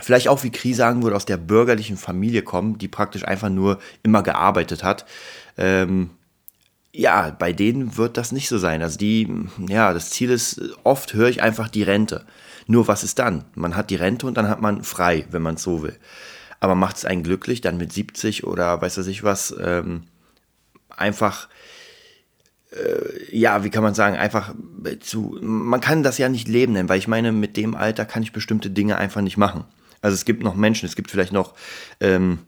vielleicht 0.00 0.28
auch 0.28 0.42
wie 0.42 0.50
Kri 0.50 0.74
sagen 0.74 1.02
würde, 1.02 1.16
aus 1.16 1.26
der 1.26 1.36
bürgerlichen 1.36 1.96
Familie 1.96 2.42
kommen, 2.42 2.78
die 2.78 2.88
praktisch 2.88 3.26
einfach 3.26 3.48
nur 3.48 3.78
immer 4.02 4.22
gearbeitet 4.22 4.82
hat. 4.82 5.06
Ähm, 5.56 6.10
ja, 6.92 7.30
bei 7.30 7.52
denen 7.52 7.96
wird 7.96 8.16
das 8.16 8.30
nicht 8.32 8.48
so 8.48 8.58
sein. 8.58 8.82
Also 8.82 8.98
die, 8.98 9.28
ja, 9.68 9.92
das 9.92 10.10
Ziel 10.10 10.30
ist, 10.30 10.60
oft 10.84 11.14
höre 11.14 11.28
ich 11.28 11.42
einfach 11.42 11.68
die 11.68 11.82
Rente. 11.82 12.24
Nur 12.66 12.88
was 12.88 13.04
ist 13.04 13.18
dann? 13.18 13.44
Man 13.54 13.76
hat 13.76 13.90
die 13.90 13.96
Rente 13.96 14.26
und 14.26 14.36
dann 14.36 14.48
hat 14.48 14.60
man 14.60 14.84
frei, 14.84 15.26
wenn 15.30 15.42
man 15.42 15.56
es 15.56 15.62
so 15.62 15.82
will. 15.82 15.98
Aber 16.60 16.74
macht 16.74 16.96
es 16.96 17.04
einen 17.04 17.22
glücklich, 17.22 17.60
dann 17.60 17.76
mit 17.76 17.92
70 17.92 18.44
oder 18.44 18.80
weiß 18.80 18.96
was 18.98 19.06
ich 19.08 19.22
was, 19.24 19.54
ähm, 19.60 20.04
einfach, 20.88 21.48
äh, 22.70 23.36
ja, 23.36 23.64
wie 23.64 23.70
kann 23.70 23.82
man 23.82 23.94
sagen, 23.94 24.16
einfach 24.16 24.54
zu, 25.00 25.36
man 25.42 25.80
kann 25.80 26.02
das 26.02 26.18
ja 26.18 26.28
nicht 26.28 26.48
leben 26.48 26.72
nennen, 26.72 26.88
weil 26.88 26.98
ich 26.98 27.08
meine, 27.08 27.32
mit 27.32 27.56
dem 27.56 27.74
Alter 27.74 28.04
kann 28.04 28.22
ich 28.22 28.32
bestimmte 28.32 28.70
Dinge 28.70 28.96
einfach 28.96 29.20
nicht 29.20 29.36
machen. 29.36 29.64
Also 30.04 30.16
es 30.16 30.26
gibt 30.26 30.42
noch 30.42 30.54
Menschen, 30.54 30.84
es 30.84 30.96
gibt 30.96 31.10
vielleicht 31.10 31.32
noch 31.32 31.54
ähm, 31.98 32.40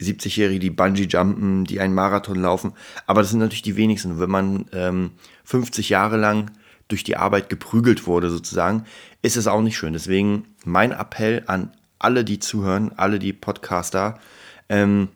70-Jährige, 0.00 0.60
die 0.60 0.70
Bungee 0.70 1.06
jumpen, 1.06 1.64
die 1.64 1.80
einen 1.80 1.94
Marathon 1.94 2.36
laufen, 2.36 2.74
aber 3.08 3.22
das 3.22 3.30
sind 3.30 3.40
natürlich 3.40 3.62
die 3.62 3.74
wenigsten. 3.76 4.20
Wenn 4.20 4.30
man 4.30 4.66
ähm, 4.72 5.10
50 5.42 5.88
Jahre 5.88 6.16
lang 6.16 6.52
durch 6.86 7.02
die 7.02 7.16
Arbeit 7.16 7.48
geprügelt 7.48 8.06
wurde 8.06 8.30
sozusagen, 8.30 8.84
ist 9.20 9.36
es 9.36 9.48
auch 9.48 9.62
nicht 9.62 9.76
schön. 9.76 9.94
Deswegen 9.94 10.44
mein 10.64 10.92
Appell 10.92 11.42
an 11.46 11.72
alle, 11.98 12.24
die 12.24 12.38
zuhören, 12.38 12.92
alle 12.96 13.18
die 13.18 13.32
Podcaster, 13.32 14.20
ähm, 14.68 15.08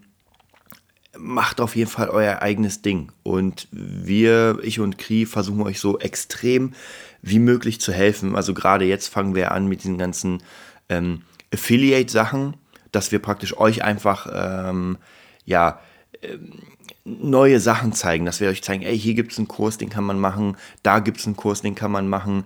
macht 1.16 1.60
auf 1.60 1.76
jeden 1.76 1.90
Fall 1.90 2.08
euer 2.08 2.42
eigenes 2.42 2.82
Ding. 2.82 3.12
Und 3.22 3.68
wir, 3.70 4.58
ich 4.60 4.80
und 4.80 4.98
Kri, 4.98 5.24
versuchen 5.24 5.62
euch 5.62 5.78
so 5.78 6.00
extrem 6.00 6.74
wie 7.22 7.38
möglich 7.38 7.80
zu 7.80 7.92
helfen. 7.92 8.34
Also 8.34 8.54
gerade 8.54 8.84
jetzt 8.86 9.06
fangen 9.06 9.36
wir 9.36 9.52
an 9.52 9.68
mit 9.68 9.84
diesen 9.84 9.98
ganzen 9.98 10.42
ähm, 10.88 11.22
Affiliate-Sachen, 11.52 12.56
dass 12.92 13.12
wir 13.12 13.18
praktisch 13.18 13.56
euch 13.56 13.82
einfach 13.82 14.26
ähm, 14.32 14.98
ja 15.44 15.80
ähm, 16.22 16.62
neue 17.04 17.60
Sachen 17.60 17.92
zeigen, 17.92 18.26
dass 18.26 18.40
wir 18.40 18.48
euch 18.48 18.62
zeigen, 18.62 18.82
ey, 18.82 18.98
hier 18.98 19.14
gibt 19.14 19.32
es 19.32 19.38
einen 19.38 19.48
Kurs, 19.48 19.78
den 19.78 19.90
kann 19.90 20.04
man 20.04 20.18
machen, 20.18 20.56
da 20.82 20.98
gibt 20.98 21.18
es 21.18 21.26
einen 21.26 21.36
Kurs, 21.36 21.62
den 21.62 21.76
kann 21.76 21.92
man 21.92 22.08
machen. 22.08 22.44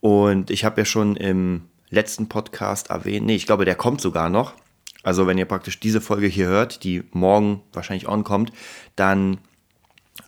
Und 0.00 0.50
ich 0.50 0.64
habe 0.64 0.80
ja 0.80 0.84
schon 0.84 1.16
im 1.16 1.62
letzten 1.88 2.28
Podcast 2.28 2.90
erwähnt, 2.90 3.26
nee, 3.26 3.36
ich 3.36 3.46
glaube, 3.46 3.64
der 3.64 3.76
kommt 3.76 4.00
sogar 4.00 4.30
noch. 4.30 4.54
Also 5.02 5.26
wenn 5.26 5.38
ihr 5.38 5.44
praktisch 5.44 5.78
diese 5.78 6.00
Folge 6.00 6.26
hier 6.26 6.46
hört, 6.46 6.82
die 6.82 7.04
morgen 7.12 7.62
wahrscheinlich 7.72 8.08
onkommt, 8.08 8.52
dann 8.96 9.38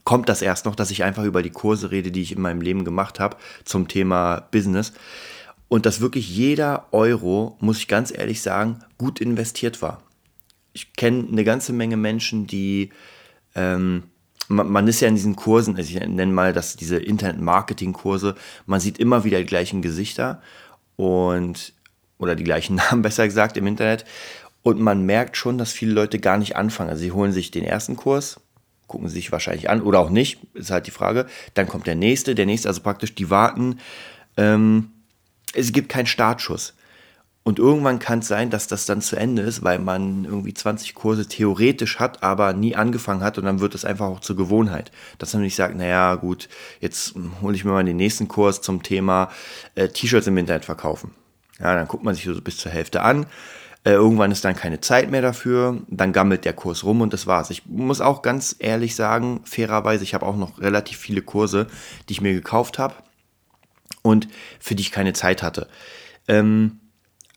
kommt 0.05 0.29
das 0.29 0.43
erst 0.43 0.65
noch, 0.65 0.77
dass 0.77 0.91
ich 0.91 1.03
einfach 1.03 1.25
über 1.25 1.43
die 1.43 1.51
Kurse 1.51 1.91
rede, 1.91 2.11
die 2.11 2.23
ich 2.23 2.33
in 2.33 2.41
meinem 2.41 2.61
Leben 2.61 2.85
gemacht 2.85 3.21
habe 3.21 3.37
zum 3.65 3.89
Thema 3.89 4.41
Business 4.53 4.93
und 5.71 5.87
dass 5.87 6.01
wirklich 6.01 6.29
jeder 6.29 6.89
Euro, 6.91 7.57
muss 7.61 7.79
ich 7.79 7.87
ganz 7.87 8.11
ehrlich 8.11 8.43
sagen, 8.43 8.81
gut 8.99 9.21
investiert 9.21 9.81
war. 9.81 10.03
Ich 10.73 10.95
kenne 10.95 11.29
eine 11.31 11.45
ganze 11.45 11.73
Menge 11.73 11.97
Menschen, 11.97 12.49
die, 12.49 12.91
ähm, 13.55 14.03
man, 14.49 14.89
ist 14.89 15.01
ja 15.01 15.07
in 15.07 15.15
diesen 15.15 15.37
Kursen, 15.37 15.77
also 15.77 15.89
ich 15.89 16.01
nenne 16.01 16.33
mal 16.33 16.53
das 16.53 16.75
diese 16.75 16.97
Internet-Marketing-Kurse, 16.97 18.35
man 18.67 18.81
sieht 18.81 18.99
immer 18.99 19.23
wieder 19.23 19.39
die 19.39 19.47
gleichen 19.47 19.81
Gesichter 19.81 20.43
und 20.97 21.73
oder 22.19 22.35
die 22.35 22.45
gleichen 22.45 22.75
Namen 22.91 23.03
besser 23.03 23.27
gesagt 23.27 23.57
im 23.57 23.69
Internet 23.69 24.05
und 24.63 24.81
man 24.81 25.07
merkt 25.07 25.37
schon, 25.37 25.57
dass 25.57 25.71
viele 25.71 25.93
Leute 25.93 26.19
gar 26.19 26.37
nicht 26.37 26.57
anfangen. 26.57 26.91
Also 26.91 27.03
sie 27.03 27.13
holen 27.13 27.33
sich 27.33 27.53
den 27.53 27.65
ersten 27.65 27.95
Kurs, 27.95 28.41
gucken 28.89 29.09
sich 29.09 29.31
wahrscheinlich 29.31 29.71
an 29.71 29.83
oder 29.83 30.01
auch 30.01 30.11
nicht, 30.11 30.41
ist 30.53 30.73
halt 30.73 30.89
die 30.89 30.91
Frage. 30.91 31.27
Dann 31.55 31.69
kommt 31.69 31.87
der 31.87 31.95
nächste, 31.95 32.35
der 32.35 32.47
nächste, 32.47 32.67
also 32.67 32.83
praktisch 32.83 33.15
die 33.15 33.31
warten. 33.31 33.79
Ähm, 34.37 34.91
es 35.55 35.73
gibt 35.73 35.89
keinen 35.89 36.07
Startschuss. 36.07 36.75
Und 37.43 37.59
irgendwann 37.59 37.99
kann 37.99 38.19
es 38.19 38.29
sein, 38.29 38.51
dass 38.51 38.67
das 38.67 38.85
dann 38.85 39.01
zu 39.01 39.17
Ende 39.17 39.43
ist, 39.43 39.65
weil 39.65 39.79
man 39.79 40.27
irgendwie 40.27 40.53
20 40.53 40.95
Kurse 40.95 41.27
theoretisch 41.27 41.99
hat, 41.99 42.23
aber 42.23 42.53
nie 42.53 42.77
angefangen 42.77 43.23
hat 43.23 43.39
und 43.39 43.45
dann 43.45 43.61
wird 43.61 43.75
es 43.75 43.87
einfach 43.87 44.07
auch 44.07 44.21
zur 44.21 44.37
Gewohnheit. 44.37 44.93
Dass 45.19 45.33
man 45.33 45.43
nicht 45.43 45.57
sagt, 45.57 45.75
naja, 45.75 46.17
gut, 46.17 46.51
jetzt 46.81 47.15
hole 47.41 47.57
ich 47.57 47.65
mir 47.65 47.73
mal 47.73 47.85
den 47.85 47.97
nächsten 47.97 48.29
Kurs 48.29 48.61
zum 48.61 48.83
Thema 48.83 49.31
äh, 49.75 49.89
T-Shirts 49.89 50.27
im 50.27 50.37
Internet 50.37 50.67
verkaufen. 50.67 51.13
Ja, 51.59 51.75
dann 51.75 51.89
guckt 51.89 52.05
man 52.05 52.15
sich 52.15 52.25
so 52.25 52.39
bis 52.41 52.59
zur 52.59 52.73
Hälfte 52.73 53.03
an. 53.03 53.25
Äh, 53.85 53.93
irgendwann 53.93 54.31
ist 54.31 54.45
dann 54.45 54.55
keine 54.55 54.81
Zeit 54.81 55.11
mehr 55.11 55.23
dafür, 55.23 55.79
dann 55.89 56.13
gammelt 56.13 56.45
der 56.45 56.53
Kurs 56.53 56.85
rum 56.85 57.01
und 57.01 57.15
das 57.15 57.27
war's. 57.27 57.49
Ich 57.49 57.65
muss 57.65 58.03
auch 58.03 58.21
ganz 58.21 58.55
ehrlich 58.59 58.95
sagen, 58.95 59.41
fairerweise, 59.45 60.05
ich 60.05 60.13
habe 60.13 60.27
auch 60.27 60.37
noch 60.37 60.61
relativ 60.61 60.99
viele 60.99 61.23
Kurse, 61.23 61.67
die 62.09 62.13
ich 62.13 62.21
mir 62.21 62.35
gekauft 62.35 62.79
habe 62.79 62.95
und 64.03 64.29
für 64.59 64.75
die 64.75 64.83
ich 64.83 64.93
keine 64.93 65.13
Zeit 65.13 65.43
hatte. 65.43 65.69
Ähm, 66.29 66.81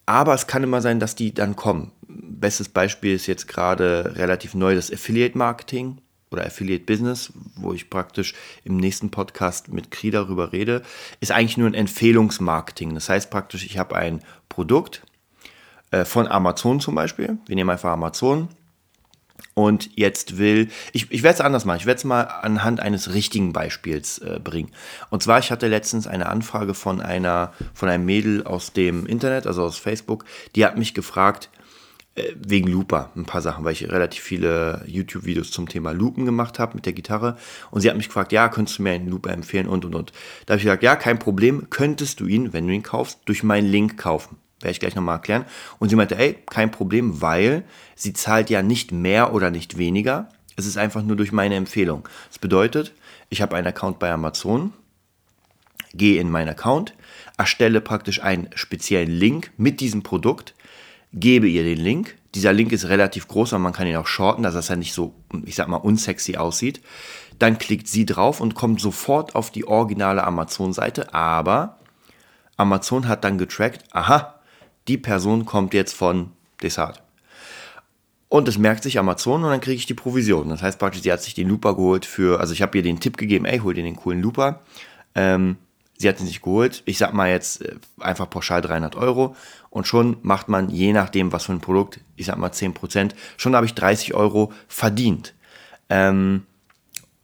aber 0.05 0.33
es 0.33 0.47
kann 0.47 0.63
immer 0.63 0.81
sein, 0.81 0.99
dass 0.99 1.15
die 1.15 1.33
dann 1.33 1.55
kommen. 1.55 1.91
Bestes 2.07 2.69
Beispiel 2.69 3.15
ist 3.15 3.27
jetzt 3.27 3.47
gerade 3.47 4.13
relativ 4.15 4.53
neu 4.53 4.75
das 4.75 4.91
Affiliate 4.91 5.37
Marketing 5.37 5.99
oder 6.31 6.45
Affiliate 6.45 6.83
Business, 6.83 7.31
wo 7.55 7.73
ich 7.73 7.89
praktisch 7.89 8.33
im 8.63 8.77
nächsten 8.77 9.11
Podcast 9.11 9.69
mit 9.69 9.91
Kri 9.91 10.11
darüber 10.11 10.51
rede, 10.51 10.81
ist 11.21 11.31
eigentlich 11.31 11.57
nur 11.57 11.67
ein 11.67 11.73
Empfehlungsmarketing. 11.73 12.93
Das 12.95 13.07
heißt 13.07 13.29
praktisch, 13.29 13.65
ich 13.65 13.77
habe 13.77 13.95
ein 13.95 14.21
Produkt 14.49 15.03
äh, 15.91 16.05
von 16.05 16.27
Amazon 16.27 16.79
zum 16.79 16.95
Beispiel. 16.95 17.37
Wir 17.45 17.55
nehmen 17.55 17.69
einfach 17.69 17.91
Amazon 17.91 18.49
und 19.55 19.91
jetzt 19.95 20.37
will, 20.37 20.69
ich, 20.93 21.11
ich 21.11 21.21
werde 21.23 21.35
es 21.35 21.41
anders 21.41 21.65
machen, 21.65 21.77
ich 21.77 21.85
werde 21.85 21.99
es 21.99 22.03
mal 22.03 22.23
anhand 22.23 22.79
eines 22.79 23.13
richtigen 23.13 23.53
Beispiels 23.53 24.17
äh, 24.19 24.39
bringen. 24.43 24.71
Und 25.09 25.21
zwar, 25.21 25.39
ich 25.39 25.51
hatte 25.51 25.67
letztens 25.67 26.07
eine 26.07 26.27
Anfrage 26.27 26.73
von 26.73 27.01
einer, 27.01 27.53
von 27.73 27.89
einem 27.89 28.05
Mädel 28.05 28.43
aus 28.43 28.73
dem 28.73 29.05
Internet, 29.05 29.45
also 29.45 29.63
aus 29.63 29.77
Facebook, 29.77 30.25
die 30.55 30.65
hat 30.65 30.77
mich 30.77 30.93
gefragt, 30.93 31.49
äh, 32.15 32.33
wegen 32.35 32.67
Looper, 32.67 33.11
ein 33.15 33.25
paar 33.25 33.41
Sachen, 33.41 33.63
weil 33.63 33.73
ich 33.73 33.89
relativ 33.91 34.23
viele 34.23 34.83
YouTube-Videos 34.87 35.51
zum 35.51 35.67
Thema 35.67 35.91
Loopen 35.91 36.25
gemacht 36.25 36.59
habe 36.59 36.75
mit 36.75 36.85
der 36.85 36.93
Gitarre. 36.93 37.37
Und 37.71 37.81
sie 37.81 37.89
hat 37.89 37.97
mich 37.97 38.07
gefragt, 38.07 38.31
ja, 38.31 38.49
könntest 38.49 38.79
du 38.79 38.83
mir 38.83 38.91
einen 38.91 39.09
Looper 39.09 39.31
empfehlen 39.31 39.67
und 39.67 39.85
und 39.85 39.95
und. 39.95 40.13
Da 40.45 40.53
habe 40.53 40.59
ich 40.59 40.63
gesagt, 40.63 40.83
ja, 40.83 40.95
kein 40.95 41.19
Problem, 41.19 41.69
könntest 41.69 42.19
du 42.19 42.25
ihn, 42.25 42.53
wenn 42.53 42.67
du 42.67 42.73
ihn 42.73 42.83
kaufst, 42.83 43.19
durch 43.25 43.43
meinen 43.43 43.67
Link 43.67 43.97
kaufen. 43.97 44.37
Werde 44.63 44.71
ich 44.71 44.79
gleich 44.79 44.95
nochmal 44.95 45.17
erklären. 45.17 45.45
Und 45.79 45.89
sie 45.89 45.95
meinte, 45.95 46.17
ey, 46.17 46.37
kein 46.49 46.71
Problem, 46.71 47.21
weil 47.21 47.63
sie 47.95 48.13
zahlt 48.13 48.49
ja 48.49 48.61
nicht 48.61 48.91
mehr 48.91 49.33
oder 49.33 49.51
nicht 49.51 49.77
weniger. 49.77 50.29
Es 50.55 50.65
ist 50.65 50.77
einfach 50.77 51.03
nur 51.03 51.15
durch 51.15 51.31
meine 51.31 51.55
Empfehlung. 51.55 52.07
Das 52.29 52.39
bedeutet, 52.39 52.93
ich 53.29 53.41
habe 53.41 53.55
einen 53.55 53.67
Account 53.67 53.99
bei 53.99 54.11
Amazon, 54.11 54.73
gehe 55.93 56.19
in 56.19 56.29
meinen 56.29 56.49
Account, 56.49 56.93
erstelle 57.37 57.81
praktisch 57.81 58.21
einen 58.21 58.49
speziellen 58.55 59.11
Link 59.11 59.51
mit 59.57 59.79
diesem 59.79 60.03
Produkt, 60.03 60.53
gebe 61.11 61.47
ihr 61.47 61.63
den 61.63 61.79
Link. 61.79 62.15
Dieser 62.35 62.53
Link 62.53 62.71
ist 62.71 62.89
relativ 62.89 63.27
groß, 63.27 63.53
aber 63.53 63.63
man 63.63 63.73
kann 63.73 63.87
ihn 63.87 63.95
auch 63.95 64.07
shorten, 64.07 64.43
dass 64.43 64.69
er 64.69 64.75
nicht 64.75 64.93
so, 64.93 65.13
ich 65.45 65.55
sag 65.55 65.67
mal, 65.67 65.77
unsexy 65.77 66.37
aussieht. 66.37 66.81
Dann 67.37 67.57
klickt 67.57 67.87
sie 67.87 68.05
drauf 68.05 68.39
und 68.39 68.55
kommt 68.55 68.81
sofort 68.81 69.35
auf 69.35 69.51
die 69.51 69.67
originale 69.67 70.23
Amazon-Seite, 70.23 71.13
aber 71.13 71.79
Amazon 72.57 73.07
hat 73.07 73.23
dann 73.23 73.37
getrackt, 73.37 73.83
aha, 73.91 74.32
die 74.87 74.97
Person 74.97 75.45
kommt 75.45 75.73
jetzt 75.73 75.93
von 75.93 76.31
Desart. 76.61 77.03
Und 78.29 78.47
das 78.47 78.57
merkt 78.57 78.81
sich 78.81 78.97
Amazon 78.97 79.43
und 79.43 79.51
dann 79.51 79.61
kriege 79.61 79.75
ich 79.75 79.85
die 79.85 79.93
Provision. 79.93 80.49
Das 80.49 80.63
heißt 80.63 80.79
praktisch, 80.79 81.03
sie 81.03 81.11
hat 81.11 81.21
sich 81.21 81.35
den 81.35 81.49
Looper 81.49 81.75
geholt 81.75 82.05
für, 82.05 82.39
also 82.39 82.53
ich 82.53 82.63
habe 82.63 82.75
ihr 82.77 82.83
den 82.83 82.99
Tipp 82.99 83.15
gegeben, 83.17 83.45
ey, 83.45 83.59
hol 83.59 83.75
dir 83.75 83.83
den 83.83 83.95
coolen 83.95 84.21
Looper. 84.21 84.61
Ähm, 85.13 85.57
sie 85.99 86.09
hat 86.09 86.19
ihn 86.19 86.25
sich 86.25 86.41
geholt. 86.41 86.81
Ich 86.85 86.97
sag 86.97 87.13
mal 87.13 87.29
jetzt 87.29 87.61
äh, 87.61 87.75
einfach 87.99 88.27
pauschal 88.29 88.61
300 88.61 88.95
Euro 88.95 89.35
und 89.69 89.85
schon 89.85 90.17
macht 90.23 90.49
man, 90.49 90.69
je 90.69 90.93
nachdem, 90.93 91.31
was 91.31 91.45
für 91.45 91.51
ein 91.51 91.61
Produkt, 91.61 91.99
ich 92.15 92.25
sag 92.25 92.37
mal 92.37 92.49
10%, 92.49 93.11
schon 93.37 93.55
habe 93.55 93.67
ich 93.67 93.75
30 93.75 94.15
Euro 94.15 94.51
verdient. 94.67 95.35
Ähm, 95.89 96.47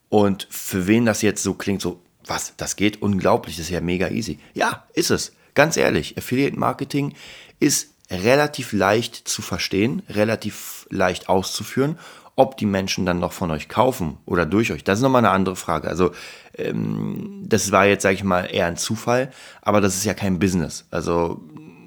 und 0.09 0.47
für 0.51 0.85
wen 0.85 1.05
das 1.05 1.23
jetzt 1.23 1.41
so 1.41 1.55
klingt, 1.55 1.81
so, 1.81 2.01
was, 2.25 2.53
das 2.57 2.75
geht 2.75 3.01
unglaublich, 3.01 3.55
das 3.57 3.65
ist 3.65 3.71
ja 3.71 3.81
mega 3.81 4.09
easy. 4.09 4.37
Ja, 4.53 4.85
ist 4.93 5.09
es. 5.09 5.33
Ganz 5.59 5.75
ehrlich, 5.75 6.17
Affiliate 6.17 6.57
Marketing 6.57 7.15
ist 7.59 7.93
relativ 8.09 8.71
leicht 8.71 9.27
zu 9.27 9.41
verstehen, 9.41 10.03
relativ 10.07 10.87
leicht 10.89 11.27
auszuführen. 11.27 11.99
Ob 12.37 12.55
die 12.55 12.65
Menschen 12.65 13.05
dann 13.05 13.19
noch 13.19 13.33
von 13.33 13.51
euch 13.51 13.67
kaufen 13.67 14.15
oder 14.25 14.45
durch 14.45 14.71
euch, 14.71 14.85
das 14.85 14.99
ist 14.99 15.03
nochmal 15.03 15.25
eine 15.25 15.31
andere 15.31 15.57
Frage. 15.57 15.89
Also 15.89 16.11
ähm, 16.57 17.43
das 17.45 17.73
war 17.73 17.85
jetzt, 17.85 18.03
sage 18.03 18.15
ich 18.15 18.23
mal, 18.23 18.43
eher 18.43 18.67
ein 18.67 18.77
Zufall, 18.77 19.33
aber 19.61 19.81
das 19.81 19.97
ist 19.97 20.05
ja 20.05 20.13
kein 20.13 20.39
Business. 20.39 20.85
Also 20.91 21.41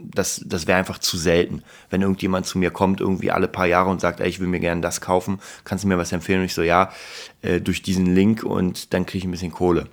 das, 0.05 0.43
das 0.45 0.67
wäre 0.67 0.79
einfach 0.79 0.99
zu 0.99 1.17
selten. 1.17 1.63
Wenn 1.89 2.03
irgendjemand 2.03 2.45
zu 2.45 2.59
mir 2.59 2.73
kommt, 2.73 3.01
irgendwie 3.01 3.31
alle 3.31 3.49
paar 3.49 3.65
Jahre 3.65 3.89
und 3.89 4.03
sagt, 4.03 4.21
ey, 4.21 4.29
ich 4.29 4.39
will 4.39 4.49
mir 4.49 4.61
gerne 4.61 4.83
das 4.83 5.01
kaufen, 5.01 5.41
kannst 5.65 5.85
du 5.85 5.89
mir 5.89 5.97
was 5.97 6.13
empfehlen? 6.13 6.41
Und 6.41 6.45
ich 6.45 6.53
so, 6.53 6.61
ja, 6.61 6.93
äh, 7.41 7.59
durch 7.63 7.81
diesen 7.81 8.05
Link 8.05 8.43
und 8.43 8.93
dann 8.93 9.07
kriege 9.07 9.21
ich 9.21 9.25
ein 9.25 9.31
bisschen 9.31 9.51
Kohle. 9.51 9.89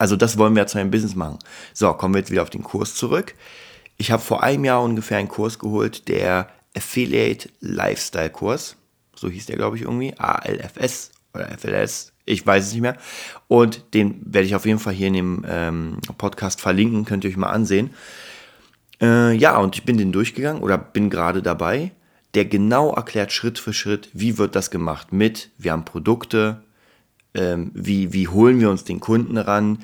Also 0.00 0.16
das 0.16 0.38
wollen 0.38 0.56
wir 0.56 0.66
zu 0.66 0.78
einem 0.78 0.90
Business 0.90 1.14
machen. 1.14 1.38
So, 1.74 1.92
kommen 1.92 2.14
wir 2.14 2.20
jetzt 2.20 2.30
wieder 2.30 2.40
auf 2.40 2.48
den 2.48 2.62
Kurs 2.62 2.94
zurück. 2.94 3.34
Ich 3.98 4.10
habe 4.10 4.22
vor 4.22 4.42
einem 4.42 4.64
Jahr 4.64 4.82
ungefähr 4.82 5.18
einen 5.18 5.28
Kurs 5.28 5.58
geholt, 5.58 6.08
der 6.08 6.48
Affiliate 6.74 7.50
Lifestyle 7.60 8.30
Kurs. 8.30 8.76
So 9.14 9.28
hieß 9.28 9.44
der, 9.44 9.56
glaube 9.56 9.76
ich, 9.76 9.82
irgendwie. 9.82 10.14
ALFS 10.16 11.10
oder 11.34 11.48
FLS. 11.50 12.12
Ich 12.24 12.46
weiß 12.46 12.64
es 12.64 12.72
nicht 12.72 12.80
mehr. 12.80 12.96
Und 13.46 13.92
den 13.92 14.22
werde 14.24 14.46
ich 14.46 14.54
auf 14.54 14.64
jeden 14.64 14.78
Fall 14.78 14.94
hier 14.94 15.08
in 15.08 15.12
dem 15.12 15.44
ähm, 15.46 15.98
Podcast 16.16 16.62
verlinken. 16.62 17.04
Könnt 17.04 17.24
ihr 17.24 17.30
euch 17.30 17.36
mal 17.36 17.50
ansehen. 17.50 17.90
Äh, 19.02 19.34
ja, 19.34 19.58
und 19.58 19.76
ich 19.76 19.84
bin 19.84 19.98
den 19.98 20.12
durchgegangen 20.12 20.62
oder 20.62 20.78
bin 20.78 21.10
gerade 21.10 21.42
dabei. 21.42 21.92
Der 22.32 22.46
genau 22.46 22.94
erklärt 22.94 23.32
Schritt 23.32 23.58
für 23.58 23.74
Schritt, 23.74 24.08
wie 24.14 24.38
wird 24.38 24.56
das 24.56 24.70
gemacht 24.70 25.12
mit, 25.12 25.50
wir 25.58 25.72
haben 25.72 25.84
Produkte, 25.84 26.62
ähm, 27.34 27.70
wie, 27.74 28.12
wie 28.12 28.28
holen 28.28 28.60
wir 28.60 28.70
uns 28.70 28.84
den 28.84 29.00
Kunden 29.00 29.36
ran, 29.38 29.78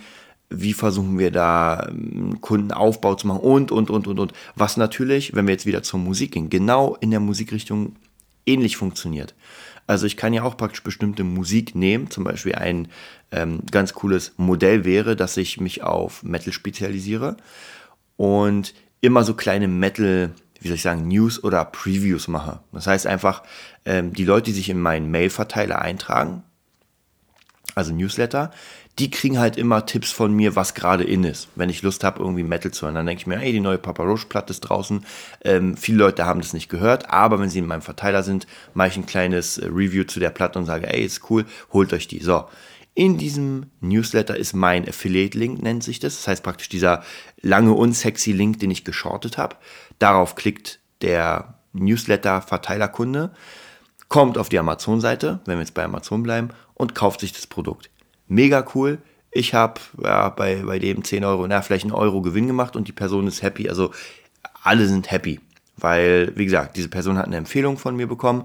wie 0.48 0.72
versuchen 0.72 1.18
wir 1.18 1.30
da 1.30 1.88
ähm, 1.88 2.40
Kundenaufbau 2.40 3.14
zu 3.14 3.26
machen 3.26 3.40
und, 3.40 3.72
und, 3.72 3.90
und, 3.90 4.06
und, 4.06 4.18
und. 4.18 4.32
Was 4.54 4.76
natürlich, 4.76 5.34
wenn 5.34 5.46
wir 5.46 5.54
jetzt 5.54 5.66
wieder 5.66 5.82
zur 5.82 6.00
Musik 6.00 6.32
gehen, 6.32 6.50
genau 6.50 6.96
in 7.00 7.10
der 7.10 7.20
Musikrichtung 7.20 7.96
ähnlich 8.46 8.76
funktioniert. 8.76 9.34
Also 9.86 10.06
ich 10.06 10.16
kann 10.16 10.32
ja 10.32 10.42
auch 10.42 10.56
praktisch 10.56 10.82
bestimmte 10.82 11.24
Musik 11.24 11.74
nehmen, 11.74 12.10
zum 12.10 12.24
Beispiel 12.24 12.54
ein 12.54 12.88
ähm, 13.30 13.60
ganz 13.70 13.92
cooles 13.94 14.32
Modell 14.36 14.84
wäre, 14.84 15.14
dass 15.14 15.36
ich 15.36 15.60
mich 15.60 15.82
auf 15.82 16.22
Metal 16.22 16.52
spezialisiere 16.52 17.36
und 18.16 18.74
immer 19.00 19.22
so 19.22 19.34
kleine 19.34 19.68
Metal, 19.68 20.32
wie 20.60 20.68
soll 20.68 20.76
ich 20.76 20.82
sagen, 20.82 21.06
News 21.06 21.42
oder 21.42 21.64
Previews 21.64 22.26
mache. 22.26 22.60
Das 22.72 22.86
heißt 22.86 23.06
einfach, 23.06 23.42
ähm, 23.84 24.12
die 24.12 24.24
Leute, 24.24 24.46
die 24.46 24.52
sich 24.52 24.68
in 24.70 24.80
meinen 24.80 25.10
Mail-Verteiler 25.10 25.80
eintragen, 25.80 26.42
also 27.76 27.92
Newsletter, 27.92 28.50
die 28.98 29.10
kriegen 29.10 29.38
halt 29.38 29.58
immer 29.58 29.84
Tipps 29.84 30.10
von 30.10 30.32
mir, 30.32 30.56
was 30.56 30.72
gerade 30.72 31.04
in 31.04 31.24
ist. 31.24 31.48
Wenn 31.54 31.68
ich 31.68 31.82
Lust 31.82 32.02
habe, 32.04 32.20
irgendwie 32.20 32.42
Metal 32.42 32.72
zu 32.72 32.86
hören, 32.86 32.94
dann 32.94 33.04
denke 33.04 33.20
ich 33.20 33.26
mir, 33.26 33.38
hey, 33.38 33.52
die 33.52 33.60
neue 33.60 33.76
Papa 33.76 34.02
Roach 34.02 34.28
Platte 34.30 34.50
ist 34.50 34.60
draußen. 34.60 35.04
Ähm, 35.44 35.76
viele 35.76 35.98
Leute 35.98 36.24
haben 36.24 36.40
das 36.40 36.54
nicht 36.54 36.70
gehört, 36.70 37.10
aber 37.10 37.38
wenn 37.38 37.50
sie 37.50 37.58
in 37.58 37.66
meinem 37.66 37.82
Verteiler 37.82 38.22
sind, 38.22 38.46
mache 38.72 38.88
ich 38.88 38.96
ein 38.96 39.04
kleines 39.04 39.58
äh, 39.58 39.66
Review 39.66 40.04
zu 40.04 40.18
der 40.18 40.30
Platte 40.30 40.58
und 40.58 40.64
sage, 40.64 40.88
ey, 40.92 41.04
ist 41.04 41.30
cool, 41.30 41.44
holt 41.72 41.92
euch 41.92 42.08
die. 42.08 42.20
So. 42.20 42.46
In 42.94 43.18
diesem 43.18 43.66
Newsletter 43.82 44.38
ist 44.38 44.54
mein 44.54 44.88
Affiliate-Link, 44.88 45.60
nennt 45.60 45.84
sich 45.84 46.00
das. 46.00 46.16
Das 46.16 46.28
heißt 46.28 46.42
praktisch 46.42 46.70
dieser 46.70 47.02
lange 47.42 47.74
unsexy 47.74 48.32
Link, 48.32 48.58
den 48.60 48.70
ich 48.70 48.84
geschortet 48.86 49.36
habe. 49.36 49.56
Darauf 49.98 50.34
klickt 50.34 50.80
der 51.02 51.58
Newsletter-Verteilerkunde, 51.74 53.32
kommt 54.08 54.38
auf 54.38 54.48
die 54.48 54.58
Amazon-Seite, 54.58 55.40
wenn 55.44 55.58
wir 55.58 55.62
jetzt 55.62 55.74
bei 55.74 55.84
Amazon 55.84 56.22
bleiben, 56.22 56.48
und 56.76 56.94
kauft 56.94 57.20
sich 57.20 57.32
das 57.32 57.46
Produkt. 57.46 57.90
Mega 58.28 58.64
cool. 58.74 58.98
Ich 59.30 59.54
habe 59.54 59.80
ja, 60.02 60.28
bei, 60.28 60.62
bei 60.62 60.78
dem 60.78 61.02
10 61.04 61.24
Euro, 61.24 61.46
na, 61.46 61.60
vielleicht 61.62 61.84
einen 61.84 61.92
Euro 61.92 62.22
Gewinn 62.22 62.46
gemacht 62.46 62.76
und 62.76 62.88
die 62.88 62.92
Person 62.92 63.26
ist 63.26 63.42
happy. 63.42 63.68
Also 63.68 63.90
alle 64.62 64.86
sind 64.86 65.10
happy, 65.10 65.40
weil, 65.76 66.32
wie 66.36 66.44
gesagt, 66.44 66.76
diese 66.76 66.88
Person 66.88 67.18
hat 67.18 67.26
eine 67.26 67.36
Empfehlung 67.36 67.78
von 67.78 67.96
mir 67.96 68.06
bekommen, 68.06 68.44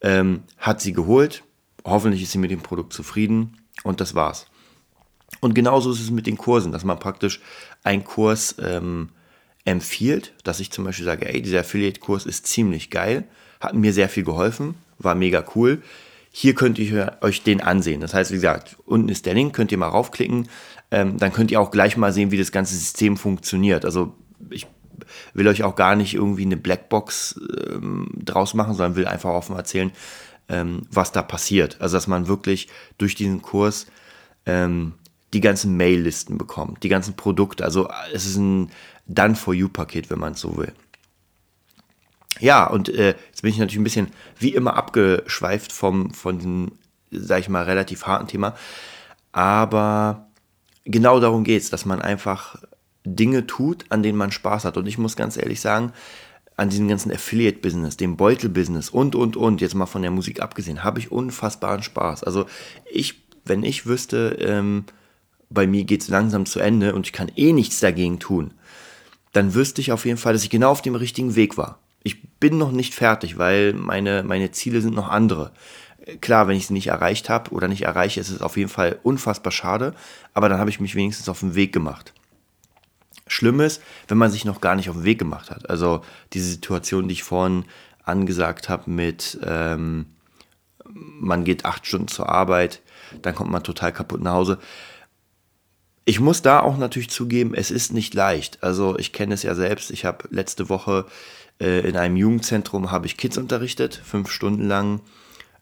ähm, 0.00 0.42
hat 0.58 0.80
sie 0.80 0.92
geholt. 0.92 1.44
Hoffentlich 1.84 2.22
ist 2.22 2.32
sie 2.32 2.38
mit 2.38 2.50
dem 2.50 2.60
Produkt 2.60 2.92
zufrieden 2.92 3.56
und 3.84 4.00
das 4.00 4.14
war's. 4.14 4.46
Und 5.40 5.54
genauso 5.54 5.90
ist 5.92 6.00
es 6.00 6.10
mit 6.10 6.26
den 6.26 6.36
Kursen, 6.36 6.72
dass 6.72 6.84
man 6.84 6.98
praktisch 6.98 7.40
einen 7.82 8.04
Kurs 8.04 8.56
ähm, 8.60 9.10
empfiehlt, 9.64 10.34
dass 10.44 10.60
ich 10.60 10.70
zum 10.70 10.84
Beispiel 10.84 11.06
sage, 11.06 11.26
ey, 11.26 11.42
dieser 11.42 11.60
Affiliate-Kurs 11.60 12.26
ist 12.26 12.46
ziemlich 12.46 12.90
geil, 12.90 13.24
hat 13.60 13.74
mir 13.74 13.92
sehr 13.92 14.08
viel 14.08 14.24
geholfen, 14.24 14.74
war 14.98 15.14
mega 15.14 15.44
cool. 15.54 15.82
Hier 16.34 16.54
könnt 16.54 16.78
ihr 16.78 17.18
euch 17.20 17.42
den 17.42 17.60
ansehen. 17.60 18.00
Das 18.00 18.14
heißt, 18.14 18.30
wie 18.30 18.36
gesagt, 18.36 18.76
unten 18.86 19.10
ist 19.10 19.26
der 19.26 19.34
Link, 19.34 19.54
könnt 19.54 19.70
ihr 19.70 19.78
mal 19.78 19.88
raufklicken. 19.88 20.48
Ähm, 20.90 21.18
dann 21.18 21.32
könnt 21.32 21.50
ihr 21.50 21.60
auch 21.60 21.70
gleich 21.70 21.98
mal 21.98 22.12
sehen, 22.12 22.30
wie 22.30 22.38
das 22.38 22.52
ganze 22.52 22.74
System 22.74 23.18
funktioniert. 23.18 23.84
Also 23.84 24.14
ich 24.48 24.66
will 25.34 25.46
euch 25.46 25.62
auch 25.62 25.76
gar 25.76 25.94
nicht 25.94 26.14
irgendwie 26.14 26.44
eine 26.44 26.56
Blackbox 26.56 27.38
ähm, 27.68 28.08
draus 28.14 28.54
machen, 28.54 28.74
sondern 28.74 28.96
will 28.96 29.06
einfach 29.06 29.30
offen 29.30 29.56
erzählen, 29.56 29.92
ähm, 30.48 30.86
was 30.90 31.12
da 31.12 31.20
passiert. 31.22 31.76
Also 31.80 31.98
dass 31.98 32.06
man 32.06 32.28
wirklich 32.28 32.68
durch 32.96 33.14
diesen 33.14 33.42
Kurs 33.42 33.86
ähm, 34.46 34.94
die 35.34 35.40
ganzen 35.40 35.76
Mail-Listen 35.76 36.38
bekommt, 36.38 36.82
die 36.82 36.88
ganzen 36.88 37.14
Produkte. 37.14 37.62
Also 37.62 37.88
es 38.12 38.24
ist 38.24 38.36
ein 38.36 38.70
Done-for-You-Paket, 39.06 40.10
wenn 40.10 40.18
man 40.18 40.32
es 40.32 40.40
so 40.40 40.56
will. 40.56 40.72
Ja, 42.42 42.66
und 42.66 42.88
äh, 42.88 43.14
jetzt 43.28 43.42
bin 43.42 43.52
ich 43.52 43.58
natürlich 43.58 43.78
ein 43.78 43.84
bisschen 43.84 44.08
wie 44.36 44.52
immer 44.52 44.74
abgeschweift 44.74 45.70
vom, 45.70 46.12
von 46.12 46.38
diesem, 46.38 46.72
sag 47.12 47.38
ich 47.38 47.48
mal, 47.48 47.62
relativ 47.62 48.08
harten 48.08 48.26
Thema. 48.26 48.56
Aber 49.30 50.26
genau 50.84 51.20
darum 51.20 51.44
geht 51.44 51.62
es, 51.62 51.70
dass 51.70 51.84
man 51.84 52.02
einfach 52.02 52.56
Dinge 53.04 53.46
tut, 53.46 53.84
an 53.90 54.02
denen 54.02 54.18
man 54.18 54.32
Spaß 54.32 54.64
hat. 54.64 54.76
Und 54.76 54.88
ich 54.88 54.98
muss 54.98 55.14
ganz 55.14 55.36
ehrlich 55.36 55.60
sagen, 55.60 55.92
an 56.56 56.68
diesem 56.68 56.88
ganzen 56.88 57.12
Affiliate-Business, 57.12 57.96
dem 57.96 58.16
Beutel-Business 58.16 58.90
und, 58.90 59.14
und, 59.14 59.36
und, 59.36 59.60
jetzt 59.60 59.76
mal 59.76 59.86
von 59.86 60.02
der 60.02 60.10
Musik 60.10 60.42
abgesehen, 60.42 60.82
habe 60.82 60.98
ich 60.98 61.12
unfassbaren 61.12 61.84
Spaß. 61.84 62.24
Also 62.24 62.46
ich, 62.90 63.22
wenn 63.44 63.62
ich 63.62 63.86
wüsste, 63.86 64.36
ähm, 64.40 64.84
bei 65.48 65.68
mir 65.68 65.84
geht 65.84 66.02
es 66.02 66.08
langsam 66.08 66.44
zu 66.44 66.58
Ende 66.58 66.96
und 66.96 67.06
ich 67.06 67.12
kann 67.12 67.30
eh 67.36 67.52
nichts 67.52 67.78
dagegen 67.78 68.18
tun, 68.18 68.52
dann 69.30 69.54
wüsste 69.54 69.80
ich 69.80 69.92
auf 69.92 70.06
jeden 70.06 70.18
Fall, 70.18 70.32
dass 70.32 70.42
ich 70.42 70.50
genau 70.50 70.72
auf 70.72 70.82
dem 70.82 70.96
richtigen 70.96 71.36
Weg 71.36 71.56
war 71.56 71.78
bin 72.42 72.58
noch 72.58 72.72
nicht 72.72 72.96
fertig, 72.96 73.38
weil 73.38 73.72
meine, 73.72 74.24
meine 74.24 74.50
Ziele 74.50 74.80
sind 74.80 74.96
noch 74.96 75.08
andere. 75.08 75.52
Klar, 76.20 76.48
wenn 76.48 76.56
ich 76.56 76.66
sie 76.66 76.72
nicht 76.72 76.88
erreicht 76.88 77.28
habe 77.28 77.52
oder 77.52 77.68
nicht 77.68 77.82
erreiche, 77.82 78.18
ist 78.18 78.30
es 78.30 78.42
auf 78.42 78.56
jeden 78.56 78.68
Fall 78.68 78.98
unfassbar 79.04 79.52
schade, 79.52 79.94
aber 80.34 80.48
dann 80.48 80.58
habe 80.58 80.68
ich 80.68 80.80
mich 80.80 80.96
wenigstens 80.96 81.28
auf 81.28 81.38
den 81.38 81.54
Weg 81.54 81.72
gemacht. 81.72 82.12
Schlimm 83.28 83.60
ist, 83.60 83.80
wenn 84.08 84.18
man 84.18 84.32
sich 84.32 84.44
noch 84.44 84.60
gar 84.60 84.74
nicht 84.74 84.90
auf 84.90 84.96
den 84.96 85.04
Weg 85.04 85.20
gemacht 85.20 85.52
hat. 85.52 85.70
Also 85.70 86.02
diese 86.32 86.50
Situation, 86.50 87.06
die 87.06 87.12
ich 87.12 87.22
vorhin 87.22 87.64
angesagt 88.02 88.68
habe 88.68 88.90
mit, 88.90 89.38
ähm, 89.46 90.06
man 90.92 91.44
geht 91.44 91.64
acht 91.64 91.86
Stunden 91.86 92.08
zur 92.08 92.28
Arbeit, 92.28 92.82
dann 93.22 93.36
kommt 93.36 93.52
man 93.52 93.62
total 93.62 93.92
kaputt 93.92 94.20
nach 94.20 94.32
Hause. 94.32 94.58
Ich 96.04 96.18
muss 96.18 96.42
da 96.42 96.58
auch 96.58 96.76
natürlich 96.76 97.10
zugeben, 97.10 97.54
es 97.54 97.70
ist 97.70 97.92
nicht 97.92 98.14
leicht. 98.14 98.64
Also 98.64 98.98
ich 98.98 99.12
kenne 99.12 99.34
es 99.34 99.44
ja 99.44 99.54
selbst. 99.54 99.92
Ich 99.92 100.04
habe 100.04 100.26
letzte 100.32 100.68
Woche 100.68 101.06
äh, 101.06 101.10
in 101.58 101.96
einem 101.96 102.16
Jugendzentrum 102.16 102.90
habe 102.90 103.06
ich 103.06 103.16
Kids 103.16 103.38
unterrichtet, 103.38 104.00
fünf 104.04 104.30
Stunden 104.30 104.66
lang. 104.66 105.00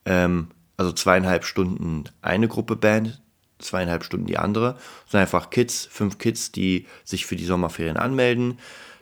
Ähm, 0.05 0.48
also 0.76 0.92
zweieinhalb 0.92 1.44
Stunden 1.44 2.05
eine 2.22 2.48
Gruppe 2.48 2.74
Band, 2.74 3.20
zweieinhalb 3.59 4.03
Stunden 4.03 4.26
die 4.26 4.38
andere. 4.38 4.79
Das 5.03 5.11
sind 5.12 5.20
einfach 5.20 5.50
Kids, 5.50 5.87
fünf 5.90 6.16
Kids, 6.16 6.53
die 6.53 6.87
sich 7.05 7.26
für 7.26 7.37
die 7.37 7.44
Sommerferien 7.44 7.98
anmelden. 7.98 8.59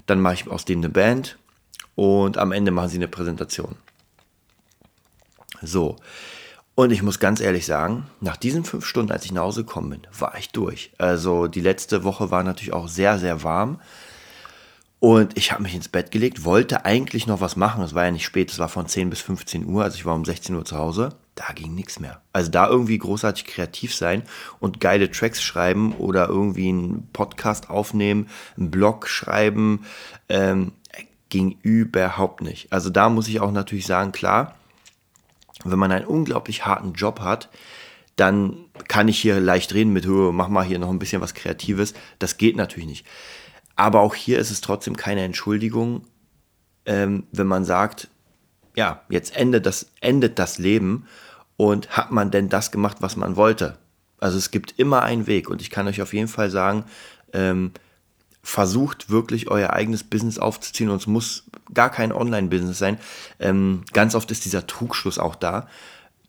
Dann 0.07 0.21
mache 0.21 0.35
ich 0.35 0.49
aus 0.49 0.65
denen 0.65 0.85
eine 0.85 0.93
Band 0.93 1.39
und 1.95 2.37
am 2.39 2.51
Ende 2.53 2.73
machen 2.73 2.89
sie 2.89 2.97
eine 2.97 3.09
Präsentation. 3.09 3.77
So. 5.63 5.97
Und 6.75 6.93
ich 6.93 7.03
muss 7.03 7.19
ganz 7.19 7.41
ehrlich 7.41 7.67
sagen, 7.67 8.07
nach 8.21 8.37
diesen 8.37 8.65
fünf 8.65 8.87
Stunden, 8.87 9.11
als 9.11 9.25
ich 9.25 9.33
nach 9.33 9.43
Hause 9.43 9.65
gekommen 9.65 9.91
bin, 9.91 10.03
war 10.17 10.37
ich 10.39 10.51
durch. 10.51 10.93
Also 10.99 11.49
die 11.49 11.61
letzte 11.61 12.05
Woche 12.05 12.31
war 12.31 12.45
natürlich 12.45 12.73
auch 12.73 12.89
sehr, 12.89 13.19
sehr 13.19 13.43
warm. 13.43 13.81
Und 15.01 15.39
ich 15.39 15.53
habe 15.53 15.63
mich 15.63 15.75
ins 15.75 15.89
Bett 15.89 16.11
gelegt, 16.11 16.45
wollte 16.45 16.85
eigentlich 16.85 17.27
noch 17.29 17.41
was 17.41 17.55
machen. 17.55 17.85
Es 17.85 17.95
war 17.95 18.05
ja 18.05 18.11
nicht 18.11 18.25
spät, 18.25 18.51
es 18.51 18.59
war 18.59 18.69
von 18.69 18.89
10 18.89 19.11
bis 19.11 19.21
15 19.21 19.67
Uhr, 19.67 19.85
also 19.85 19.97
ich 19.97 20.05
war 20.05 20.15
um 20.15 20.25
16 20.25 20.55
Uhr 20.57 20.65
zu 20.65 20.77
Hause. 20.77 21.11
Da 21.37 21.53
ging 21.55 21.77
nichts 21.77 22.01
mehr. 22.01 22.21
Also 22.33 22.51
da 22.51 22.69
irgendwie 22.69 22.99
großartig 22.99 23.45
kreativ 23.45 23.95
sein 23.95 24.25
und 24.59 24.81
geile 24.81 25.09
Tracks 25.09 25.41
schreiben 25.41 25.93
oder 25.93 26.29
irgendwie 26.29 26.69
einen 26.69 27.09
Podcast 27.13 27.71
aufnehmen, 27.71 28.29
einen 28.57 28.73
Blog 28.73 29.07
schreiben, 29.07 29.85
ähm, 30.29 30.73
ging 31.29 31.59
überhaupt 31.63 32.41
nicht. 32.41 32.73
Also 32.73 32.91
da 32.91 33.09
muss 33.09 33.29
ich 33.29 33.41
auch 33.41 33.53
natürlich 33.53 33.87
sagen, 33.87 34.11
klar, 34.11 34.57
wenn 35.65 35.79
man 35.79 35.93
einen 35.93 36.07
unglaublich 36.07 36.67
harten 36.67 36.95
Job 36.95 37.21
hat, 37.21 37.51
dann 38.17 38.65
kann 38.89 39.07
ich 39.07 39.21
hier 39.21 39.39
leicht 39.39 39.75
reden 39.75 39.93
mit, 39.93 40.07
mach 40.07 40.49
mal 40.49 40.65
hier 40.65 40.81
noch 40.81 40.91
ein 40.91 40.99
bisschen 40.99 41.23
was 41.23 41.35
Kreatives. 41.35 41.95
Das 42.19 42.37
geht 42.37 42.57
natürlich 42.57 42.89
nicht. 42.89 43.07
Aber 43.79 44.01
auch 44.01 44.17
hier 44.17 44.41
ist 44.41 44.51
es 44.51 44.61
trotzdem 44.61 44.97
keine 44.97 45.23
Entschuldigung, 45.23 46.03
ähm, 46.85 47.29
wenn 47.31 47.47
man 47.47 47.65
sagt, 47.65 48.09
ja, 48.75 49.03
jetzt 49.09 49.37
endet 49.37 49.67
das, 49.67 49.93
endet 50.01 50.41
das 50.41 50.59
Leben 50.59 51.07
und 51.57 51.97
hat 51.97 52.11
man 52.11 52.33
denn 52.33 52.49
das 52.49 52.73
gemacht, 52.73 52.97
was 53.01 53.15
man 53.15 53.37
wollte? 53.37 53.79
Also 54.19 54.37
es 54.37 54.51
gibt 54.51 54.81
immer 54.81 55.03
einen 55.03 55.29
Weg 55.29 55.49
und 55.49 55.63
ich 55.63 55.71
kann 55.71 55.87
euch 55.87 56.03
auf 56.03 56.13
jeden 56.13 56.27
Fall 56.27 56.51
sagen, 56.51 56.87
ähm, 57.33 57.71
versucht 58.43 59.11
wirklich 59.11 59.49
euer 59.49 59.71
eigenes 59.71 60.03
Business 60.03 60.41
aufzuziehen 60.41 60.91
und 60.91 60.97
es 60.97 61.07
muss 61.07 61.45
gar 61.73 61.91
kein 61.91 62.11
Online-Business 62.11 62.79
sein. 62.79 62.99
Ähm, 63.39 63.85
ganz 63.93 64.17
oft 64.17 64.29
ist 64.33 64.45
dieser 64.45 64.67
Trugschluss 64.67 65.21
auch 65.21 65.37
da, 65.37 65.69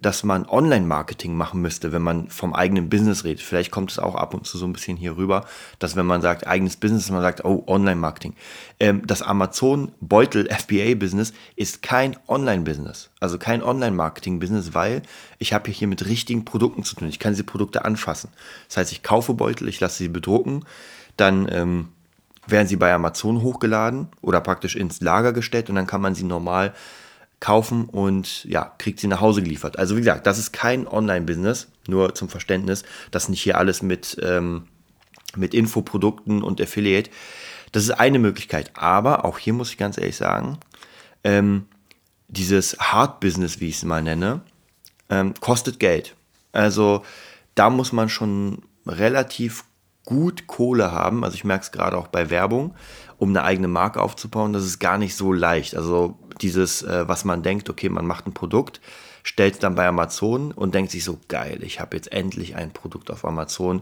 dass 0.02 0.24
man 0.24 0.48
Online-Marketing 0.48 1.36
machen 1.36 1.62
müsste, 1.62 1.92
wenn 1.92 2.02
man 2.02 2.30
vom 2.30 2.54
eigenen 2.54 2.90
Business 2.90 3.26
redet. 3.26 3.42
Vielleicht 3.42 3.70
kommt 3.70 3.92
es 3.92 4.00
auch 4.00 4.16
ab 4.16 4.34
und 4.34 4.48
zu 4.48 4.58
so 4.58 4.66
ein 4.66 4.72
bisschen 4.72 4.96
hier 4.96 5.18
rüber, 5.18 5.46
dass 5.78 5.98
wenn 5.98 6.06
man 6.06 6.22
sagt 6.22 6.48
eigenes 6.48 6.78
Business, 6.78 7.10
man 7.10 7.22
sagt, 7.22 7.44
oh, 7.44 7.66
Online-Marketing. 7.68 8.34
Ähm, 8.80 9.06
das 9.06 9.22
Amazon-Beutel-FBA-Business 9.22 11.34
ist 11.58 11.82
kein 11.82 12.16
Online-Business, 12.28 13.10
also 13.20 13.38
kein 13.38 13.62
Online-Marketing-Business, 13.62 14.74
weil 14.74 15.02
ich 15.38 15.52
habe 15.52 15.70
hier 15.70 15.90
mit 15.90 16.06
richtigen 16.06 16.46
Produkten 16.46 16.84
zu 16.84 16.96
tun. 16.96 17.10
Ich 17.10 17.20
kann 17.20 17.34
diese 17.34 17.44
Produkte 17.44 17.84
anfassen. 17.84 18.30
Das 18.70 18.78
heißt, 18.78 18.94
ich 18.94 19.04
kaufe 19.04 19.34
Beutel, 19.34 19.68
ich 19.68 19.82
lasse 19.82 19.98
sie 19.98 20.08
bedrucken, 20.08 20.64
dann 21.18 21.46
ähm, 21.52 21.90
werden 22.48 22.68
sie 22.68 22.78
bei 22.78 22.94
Amazon 22.94 23.42
hochgeladen 23.42 24.08
oder 24.22 24.40
praktisch 24.40 24.78
ins 24.78 25.02
Lager 25.02 25.34
gestellt 25.34 25.70
und 25.70 25.76
dann 25.76 25.88
kann 25.88 26.00
man 26.00 26.16
sie 26.16 26.24
normal 26.24 26.74
kaufen 27.40 27.86
und 27.86 28.44
ja, 28.46 28.74
kriegt 28.78 29.00
sie 29.00 29.08
nach 29.08 29.22
Hause 29.22 29.42
geliefert. 29.42 29.80
Also 29.80 29.96
wie 29.96 30.02
gesagt, 30.02 30.28
das 30.28 30.38
ist 30.38 30.52
kein 30.52 30.88
Online-Business, 30.88 31.70
nur 31.88 32.14
zum 32.16 32.30
Verständnis, 32.30 32.84
das 33.12 33.30
nicht 33.30 33.42
hier 33.42 33.58
alles 33.58 33.82
mit, 33.82 34.18
ähm, 34.22 34.68
mit 35.36 35.54
Infoprodukten 35.54 36.44
und 36.44 36.60
Affiliate. 36.62 37.10
Das 37.72 37.84
ist 37.84 37.92
eine 37.92 38.20
Möglichkeit. 38.20 38.72
Aber 38.76 39.26
auch 39.26 39.38
hier 39.38 39.54
muss 39.54 39.72
ich 39.72 39.78
ganz 39.78 39.98
ehrlich 39.98 40.18
sagen, 40.18 40.58
ähm, 41.24 41.66
dieses 42.28 42.78
Hard-Business, 42.80 43.60
wie 43.60 43.70
ich 43.70 43.78
es 43.78 43.84
mal 43.84 44.04
nenne, 44.04 44.42
ähm, 45.10 45.34
kostet 45.40 45.80
Geld. 45.80 46.16
Also 46.52 47.04
da 47.56 47.70
muss 47.70 47.92
man 47.92 48.10
schon 48.10 48.64
relativ 48.86 49.64
gut 50.06 50.48
Kohle 50.48 50.92
haben. 50.92 51.24
Also 51.24 51.36
ich 51.36 51.44
merke 51.44 51.64
es 51.64 51.72
gerade 51.72 51.98
auch 51.98 52.08
bei 52.08 52.30
Werbung, 52.30 52.76
um 53.18 53.30
eine 53.30 53.44
eigene 53.44 53.68
Marke 53.68 54.02
aufzubauen. 54.02 54.54
Das 54.54 54.64
ist 54.64 54.80
gar 54.80 54.98
nicht 54.98 55.16
so 55.16 55.32
leicht. 55.34 55.76
Also 55.76 56.18
dieses, 56.42 56.82
äh, 56.84 57.08
was 57.08 57.26
man 57.26 57.44
denkt, 57.44 57.70
okay, 57.70 57.90
man 57.90 58.06
macht 58.06 58.28
ein 58.28 58.34
Produkt, 58.34 58.82
stellt 59.24 59.56
es 59.56 59.60
dann 59.60 59.76
bei 59.76 59.88
Amazon 59.88 60.52
und 60.52 60.76
denkt 60.76 60.92
sich 60.92 61.04
so, 61.04 61.20
geil, 61.28 61.60
ich 61.64 61.80
habe 61.80 61.96
jetzt 61.96 62.12
endlich 62.12 62.56
ein 62.56 62.72
Produkt 62.72 63.12
auf 63.12 63.26
Amazon. 63.26 63.82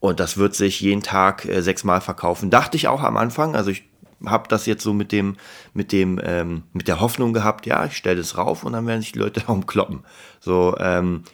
Und 0.00 0.20
das 0.20 0.36
wird 0.36 0.54
sich 0.54 0.80
jeden 0.80 1.02
Tag 1.02 1.44
äh, 1.44 1.60
sechsmal 1.62 2.00
verkaufen. 2.00 2.50
Dachte 2.50 2.76
ich 2.76 2.88
auch 2.88 3.02
am 3.02 3.16
Anfang. 3.16 3.56
Also 3.56 3.70
ich 3.70 3.84
habe 4.24 4.48
das 4.48 4.66
jetzt 4.66 4.82
so 4.82 4.92
mit 4.92 5.12
dem, 5.12 5.36
mit 5.74 5.92
dem, 5.92 6.20
ähm, 6.22 6.62
mit 6.72 6.88
der 6.88 7.00
Hoffnung 7.00 7.32
gehabt, 7.32 7.66
ja, 7.66 7.84
ich 7.84 7.96
stelle 7.96 8.16
das 8.16 8.36
rauf 8.36 8.64
und 8.64 8.72
dann 8.72 8.86
werden 8.86 9.00
sich 9.00 9.12
die 9.12 9.18
Leute 9.18 9.40
darum 9.46 9.66
kloppen. 9.66 10.04
So 10.40 10.76
ähm, 10.78 11.24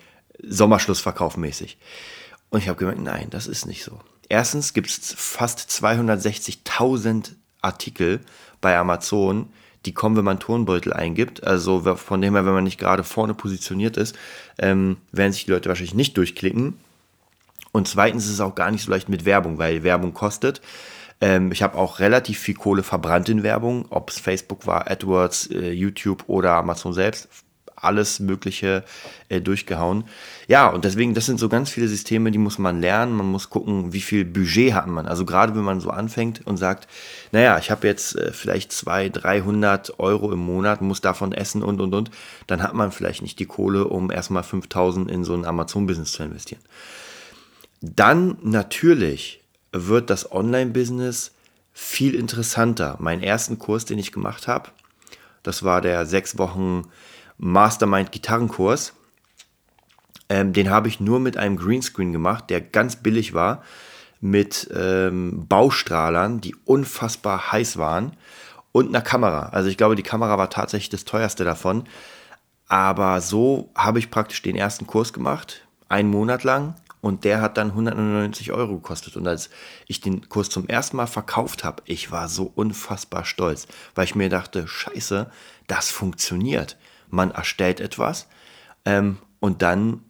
Sommerschlussverkauf 0.42 1.36
mäßig. 1.36 1.78
Und 2.50 2.60
ich 2.60 2.68
habe 2.68 2.78
gemerkt, 2.78 3.00
nein, 3.00 3.28
das 3.30 3.46
ist 3.46 3.66
nicht 3.66 3.84
so. 3.84 4.00
Erstens 4.28 4.72
gibt 4.72 4.88
es 4.88 5.14
fast 5.16 5.60
260.000 5.70 7.32
Artikel 7.60 8.20
bei 8.60 8.76
Amazon, 8.76 9.48
die 9.86 9.92
kommen, 9.92 10.16
wenn 10.16 10.24
man 10.24 10.40
Turnbeutel 10.40 10.92
eingibt. 10.92 11.44
Also 11.44 11.96
von 11.96 12.20
dem 12.20 12.34
her, 12.34 12.46
wenn 12.46 12.54
man 12.54 12.64
nicht 12.64 12.78
gerade 12.78 13.04
vorne 13.04 13.34
positioniert 13.34 13.96
ist, 13.96 14.16
ähm, 14.58 14.96
werden 15.12 15.32
sich 15.32 15.44
die 15.44 15.50
Leute 15.50 15.68
wahrscheinlich 15.68 15.94
nicht 15.94 16.16
durchklicken. 16.16 16.74
Und 17.72 17.88
zweitens 17.88 18.26
ist 18.26 18.32
es 18.32 18.40
auch 18.40 18.54
gar 18.54 18.70
nicht 18.70 18.84
so 18.84 18.90
leicht 18.90 19.08
mit 19.08 19.24
Werbung, 19.24 19.58
weil 19.58 19.82
Werbung 19.82 20.14
kostet. 20.14 20.60
Ähm, 21.20 21.52
ich 21.52 21.62
habe 21.62 21.76
auch 21.76 21.98
relativ 21.98 22.38
viel 22.38 22.54
Kohle 22.54 22.82
verbrannt 22.82 23.28
in 23.28 23.42
Werbung, 23.42 23.86
ob 23.90 24.10
es 24.10 24.18
Facebook 24.18 24.66
war, 24.66 24.90
AdWords, 24.90 25.48
äh, 25.48 25.72
YouTube 25.72 26.24
oder 26.28 26.52
Amazon 26.54 26.92
selbst 26.92 27.28
alles 27.84 28.20
Mögliche 28.20 28.84
äh, 29.28 29.40
durchgehauen. 29.40 30.04
Ja, 30.48 30.68
und 30.68 30.84
deswegen, 30.84 31.14
das 31.14 31.26
sind 31.26 31.38
so 31.38 31.48
ganz 31.48 31.70
viele 31.70 31.88
Systeme, 31.88 32.30
die 32.30 32.38
muss 32.38 32.58
man 32.58 32.80
lernen. 32.80 33.14
Man 33.14 33.26
muss 33.26 33.50
gucken, 33.50 33.92
wie 33.92 34.00
viel 34.00 34.24
Budget 34.24 34.74
hat 34.74 34.86
man. 34.86 35.06
Also 35.06 35.24
gerade 35.24 35.54
wenn 35.54 35.62
man 35.62 35.80
so 35.80 35.90
anfängt 35.90 36.46
und 36.46 36.56
sagt, 36.56 36.88
naja, 37.32 37.58
ich 37.58 37.70
habe 37.70 37.86
jetzt 37.86 38.16
äh, 38.16 38.32
vielleicht 38.32 38.72
200, 38.72 39.24
300 39.24 39.98
Euro 39.98 40.32
im 40.32 40.40
Monat, 40.40 40.82
muss 40.82 41.00
davon 41.00 41.32
essen 41.32 41.62
und, 41.62 41.80
und, 41.80 41.94
und, 41.94 42.10
dann 42.46 42.62
hat 42.62 42.74
man 42.74 42.92
vielleicht 42.92 43.22
nicht 43.22 43.38
die 43.38 43.46
Kohle, 43.46 43.86
um 43.86 44.10
erstmal 44.10 44.42
5000 44.42 45.10
in 45.10 45.24
so 45.24 45.34
ein 45.34 45.44
Amazon-Business 45.44 46.12
zu 46.12 46.22
investieren. 46.22 46.62
Dann 47.80 48.36
natürlich 48.42 49.42
wird 49.72 50.08
das 50.10 50.30
Online-Business 50.32 51.32
viel 51.72 52.14
interessanter. 52.14 52.96
Meinen 53.00 53.22
ersten 53.22 53.58
Kurs, 53.58 53.84
den 53.84 53.98
ich 53.98 54.12
gemacht 54.12 54.48
habe, 54.48 54.70
das 55.42 55.62
war 55.62 55.80
der 55.80 56.06
sechs 56.06 56.38
Wochen 56.38 56.84
Mastermind 57.38 58.12
Gitarrenkurs. 58.12 58.94
Ähm, 60.28 60.52
den 60.52 60.70
habe 60.70 60.88
ich 60.88 61.00
nur 61.00 61.20
mit 61.20 61.36
einem 61.36 61.56
Greenscreen 61.56 62.12
gemacht, 62.12 62.48
der 62.48 62.60
ganz 62.60 62.96
billig 62.96 63.34
war, 63.34 63.62
mit 64.20 64.70
ähm, 64.74 65.46
Baustrahlern, 65.46 66.40
die 66.40 66.54
unfassbar 66.64 67.52
heiß 67.52 67.76
waren 67.76 68.16
und 68.72 68.88
einer 68.88 69.02
Kamera. 69.02 69.50
Also 69.50 69.68
ich 69.68 69.76
glaube, 69.76 69.96
die 69.96 70.02
Kamera 70.02 70.38
war 70.38 70.48
tatsächlich 70.48 70.88
das 70.88 71.04
teuerste 71.04 71.44
davon. 71.44 71.84
Aber 72.66 73.20
so 73.20 73.70
habe 73.74 73.98
ich 73.98 74.10
praktisch 74.10 74.40
den 74.40 74.56
ersten 74.56 74.86
Kurs 74.86 75.12
gemacht, 75.12 75.66
einen 75.88 76.10
Monat 76.10 76.42
lang. 76.42 76.74
Und 77.02 77.24
der 77.24 77.42
hat 77.42 77.58
dann 77.58 77.68
199 77.68 78.50
Euro 78.52 78.76
gekostet. 78.76 79.18
Und 79.18 79.28
als 79.28 79.50
ich 79.86 80.00
den 80.00 80.26
Kurs 80.30 80.48
zum 80.48 80.66
ersten 80.66 80.96
Mal 80.96 81.06
verkauft 81.06 81.62
habe, 81.62 81.82
ich 81.84 82.10
war 82.10 82.30
so 82.30 82.50
unfassbar 82.54 83.26
stolz, 83.26 83.68
weil 83.94 84.06
ich 84.06 84.14
mir 84.14 84.30
dachte, 84.30 84.66
scheiße, 84.66 85.30
das 85.66 85.90
funktioniert 85.90 86.78
man 87.14 87.30
erstellt 87.30 87.80
etwas 87.80 88.28
ähm, 88.84 89.18
und 89.40 89.62
dann 89.62 90.02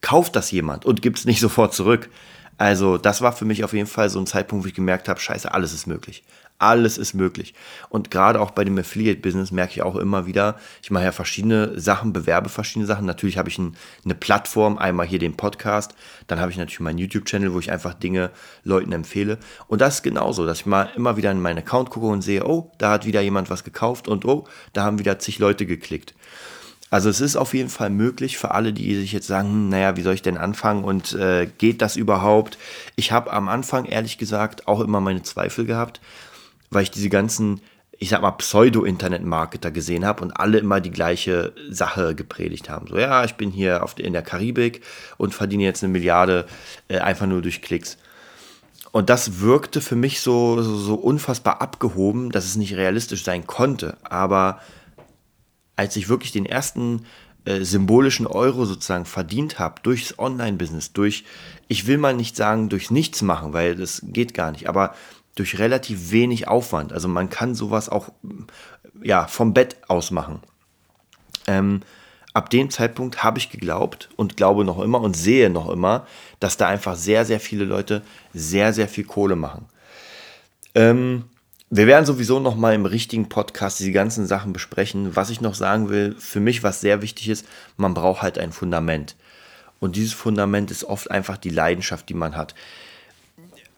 kauft 0.00 0.36
das 0.36 0.50
jemand 0.50 0.84
und 0.84 1.02
gibt 1.02 1.18
es 1.18 1.24
nicht 1.24 1.40
sofort 1.46 1.74
zurück. 1.74 2.10
Also 2.58 2.98
das 2.98 3.22
war 3.22 3.32
für 3.32 3.44
mich 3.44 3.64
auf 3.64 3.72
jeden 3.72 3.86
Fall 3.86 4.10
so 4.10 4.20
ein 4.20 4.26
Zeitpunkt, 4.26 4.64
wo 4.64 4.68
ich 4.68 4.74
gemerkt 4.74 5.08
habe, 5.08 5.18
scheiße, 5.18 5.52
alles 5.52 5.72
ist 5.72 5.86
möglich. 5.86 6.22
Alles 6.60 6.98
ist 6.98 7.14
möglich. 7.14 7.54
Und 7.88 8.10
gerade 8.10 8.38
auch 8.38 8.50
bei 8.50 8.64
dem 8.64 8.76
Affiliate-Business 8.76 9.50
merke 9.50 9.72
ich 9.72 9.82
auch 9.82 9.96
immer 9.96 10.26
wieder, 10.26 10.56
ich 10.82 10.90
mache 10.90 11.04
ja 11.04 11.12
verschiedene 11.12 11.80
Sachen, 11.80 12.12
bewerbe 12.12 12.50
verschiedene 12.50 12.86
Sachen. 12.86 13.06
Natürlich 13.06 13.38
habe 13.38 13.48
ich 13.48 13.56
ein, 13.56 13.76
eine 14.04 14.14
Plattform, 14.14 14.76
einmal 14.76 15.06
hier 15.06 15.18
den 15.18 15.38
Podcast, 15.38 15.94
dann 16.26 16.38
habe 16.38 16.50
ich 16.50 16.58
natürlich 16.58 16.80
meinen 16.80 16.98
YouTube-Channel, 16.98 17.54
wo 17.54 17.60
ich 17.60 17.72
einfach 17.72 17.94
Dinge 17.94 18.30
Leuten 18.62 18.92
empfehle. 18.92 19.38
Und 19.68 19.80
das 19.80 19.96
ist 19.96 20.02
genauso, 20.02 20.44
dass 20.44 20.60
ich 20.60 20.66
mal 20.66 20.90
immer 20.96 21.16
wieder 21.16 21.30
in 21.30 21.40
meinen 21.40 21.60
Account 21.60 21.88
gucke 21.88 22.08
und 22.08 22.20
sehe, 22.20 22.46
oh, 22.46 22.70
da 22.76 22.90
hat 22.90 23.06
wieder 23.06 23.22
jemand 23.22 23.48
was 23.48 23.64
gekauft 23.64 24.06
und 24.06 24.26
oh, 24.26 24.46
da 24.74 24.84
haben 24.84 24.98
wieder 24.98 25.18
zig 25.18 25.38
Leute 25.38 25.64
geklickt. 25.64 26.14
Also 26.90 27.08
es 27.08 27.20
ist 27.20 27.36
auf 27.36 27.54
jeden 27.54 27.70
Fall 27.70 27.88
möglich 27.88 28.36
für 28.36 28.50
alle, 28.50 28.72
die 28.72 28.96
sich 28.96 29.12
jetzt 29.12 29.28
sagen, 29.28 29.48
hm, 29.48 29.68
naja, 29.70 29.96
wie 29.96 30.02
soll 30.02 30.14
ich 30.14 30.22
denn 30.22 30.36
anfangen 30.36 30.84
und 30.84 31.14
äh, 31.14 31.46
geht 31.56 31.80
das 31.80 31.96
überhaupt? 31.96 32.58
Ich 32.96 33.12
habe 33.12 33.32
am 33.32 33.48
Anfang 33.48 33.84
ehrlich 33.86 34.18
gesagt 34.18 34.66
auch 34.66 34.80
immer 34.80 35.00
meine 35.00 35.22
Zweifel 35.22 35.64
gehabt, 35.64 36.00
weil 36.70 36.84
ich 36.84 36.90
diese 36.90 37.08
ganzen, 37.08 37.60
ich 37.98 38.08
sag 38.08 38.22
mal, 38.22 38.30
Pseudo-Internet-Marketer 38.32 39.70
gesehen 39.70 40.04
habe 40.04 40.22
und 40.22 40.32
alle 40.32 40.58
immer 40.58 40.80
die 40.80 40.90
gleiche 40.90 41.52
Sache 41.68 42.14
gepredigt 42.14 42.70
haben. 42.70 42.86
So, 42.86 42.98
ja, 42.98 43.24
ich 43.24 43.34
bin 43.34 43.50
hier 43.50 43.82
auf, 43.82 43.98
in 43.98 44.12
der 44.12 44.22
Karibik 44.22 44.82
und 45.18 45.34
verdiene 45.34 45.64
jetzt 45.64 45.82
eine 45.82 45.92
Milliarde 45.92 46.46
äh, 46.88 46.98
einfach 46.98 47.26
nur 47.26 47.42
durch 47.42 47.62
Klicks. 47.62 47.98
Und 48.92 49.08
das 49.10 49.40
wirkte 49.40 49.80
für 49.80 49.96
mich 49.96 50.20
so, 50.20 50.62
so, 50.62 50.76
so 50.76 50.94
unfassbar 50.94 51.60
abgehoben, 51.60 52.30
dass 52.30 52.44
es 52.44 52.56
nicht 52.56 52.74
realistisch 52.74 53.22
sein 53.22 53.46
konnte. 53.46 53.96
Aber 54.02 54.60
als 55.76 55.96
ich 55.96 56.08
wirklich 56.08 56.32
den 56.32 56.46
ersten 56.46 57.06
äh, 57.44 57.62
symbolischen 57.62 58.26
Euro 58.26 58.66
sozusagen 58.66 59.04
verdient 59.04 59.58
habe 59.58 59.80
durchs 59.82 60.18
Online-Business, 60.18 60.92
durch, 60.92 61.24
ich 61.68 61.86
will 61.86 61.98
mal 61.98 62.14
nicht 62.14 62.36
sagen, 62.36 62.68
durch 62.68 62.90
nichts 62.90 63.22
machen, 63.22 63.52
weil 63.52 63.76
das 63.76 64.02
geht 64.04 64.34
gar 64.34 64.50
nicht, 64.50 64.68
aber 64.68 64.94
durch 65.34 65.58
relativ 65.58 66.10
wenig 66.10 66.48
Aufwand. 66.48 66.92
Also 66.92 67.08
man 67.08 67.30
kann 67.30 67.54
sowas 67.54 67.88
auch 67.88 68.10
ja, 69.02 69.26
vom 69.26 69.54
Bett 69.54 69.76
aus 69.88 70.10
machen. 70.10 70.40
Ähm, 71.46 71.80
ab 72.34 72.50
dem 72.50 72.70
Zeitpunkt 72.70 73.22
habe 73.22 73.38
ich 73.38 73.50
geglaubt 73.50 74.08
und 74.16 74.36
glaube 74.36 74.64
noch 74.64 74.80
immer 74.80 75.00
und 75.00 75.16
sehe 75.16 75.50
noch 75.50 75.68
immer, 75.68 76.06
dass 76.38 76.56
da 76.56 76.68
einfach 76.68 76.96
sehr, 76.96 77.24
sehr 77.24 77.40
viele 77.40 77.64
Leute 77.64 78.02
sehr, 78.34 78.72
sehr 78.72 78.88
viel 78.88 79.04
Kohle 79.04 79.36
machen. 79.36 79.66
Ähm, 80.74 81.24
wir 81.72 81.86
werden 81.86 82.04
sowieso 82.04 82.40
noch 82.40 82.56
mal 82.56 82.74
im 82.74 82.84
richtigen 82.84 83.28
Podcast 83.28 83.78
diese 83.78 83.92
ganzen 83.92 84.26
Sachen 84.26 84.52
besprechen. 84.52 85.14
Was 85.14 85.30
ich 85.30 85.40
noch 85.40 85.54
sagen 85.54 85.88
will, 85.88 86.16
für 86.18 86.40
mich 86.40 86.64
was 86.64 86.80
sehr 86.80 87.00
wichtig 87.00 87.28
ist, 87.28 87.46
man 87.76 87.94
braucht 87.94 88.22
halt 88.22 88.38
ein 88.38 88.50
Fundament. 88.50 89.14
Und 89.78 89.96
dieses 89.96 90.12
Fundament 90.12 90.70
ist 90.70 90.84
oft 90.84 91.10
einfach 91.10 91.38
die 91.38 91.50
Leidenschaft, 91.50 92.08
die 92.08 92.14
man 92.14 92.36
hat. 92.36 92.54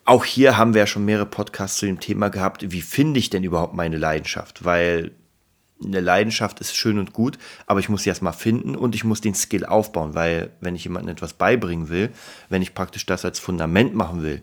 Auch 0.05 0.25
hier 0.25 0.57
haben 0.57 0.75
wir 0.75 0.81
ja 0.81 0.87
schon 0.87 1.05
mehrere 1.05 1.27
Podcasts 1.27 1.79
zu 1.79 1.87
dem 1.87 2.01
Thema 2.01 2.29
gehabt, 2.29 2.73
wie 2.73 2.83
finde 2.83 3.21
ich 3.21 3.31
denn 3.31 3.45
überhaupt 3.45 3.75
meine 3.75 3.99
Leidenschaft? 3.99 4.65
Weil 4.65 5.13
eine 5.85 6.01
Leidenschaft 6.01 6.61
ist 6.61 6.77
schön 6.77 6.99
und 6.99 7.13
gut, 7.13 7.39
aber 7.67 7.81
ich 7.81 7.89
muss 7.89 8.03
sie 8.03 8.09
erstmal 8.09 8.33
finden 8.33 8.77
und 8.77 8.95
ich 8.95 9.05
muss 9.05 9.21
den 9.21 9.35
Skill 9.35 9.65
aufbauen, 9.65 10.15
weil 10.15 10.51
wenn 10.61 10.75
ich 10.75 10.85
jemandem 10.85 11.13
etwas 11.13 11.35
beibringen 11.35 11.89
will, 11.89 12.11
wenn 12.49 12.63
ich 12.63 12.75
praktisch 12.75 13.07
das 13.07 13.25
als 13.25 13.39
Fundament 13.39 13.95
machen 13.95 14.23
will, 14.23 14.43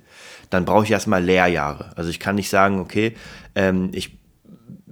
dann 0.49 0.65
brauche 0.65 0.85
ich 0.85 0.91
erstmal 0.91 1.23
Lehrjahre. 1.23 1.91
Also 1.95 2.09
ich 2.09 2.19
kann 2.19 2.35
nicht 2.35 2.49
sagen, 2.49 2.79
okay, 2.79 3.15
ähm, 3.55 3.89
ich 3.93 4.17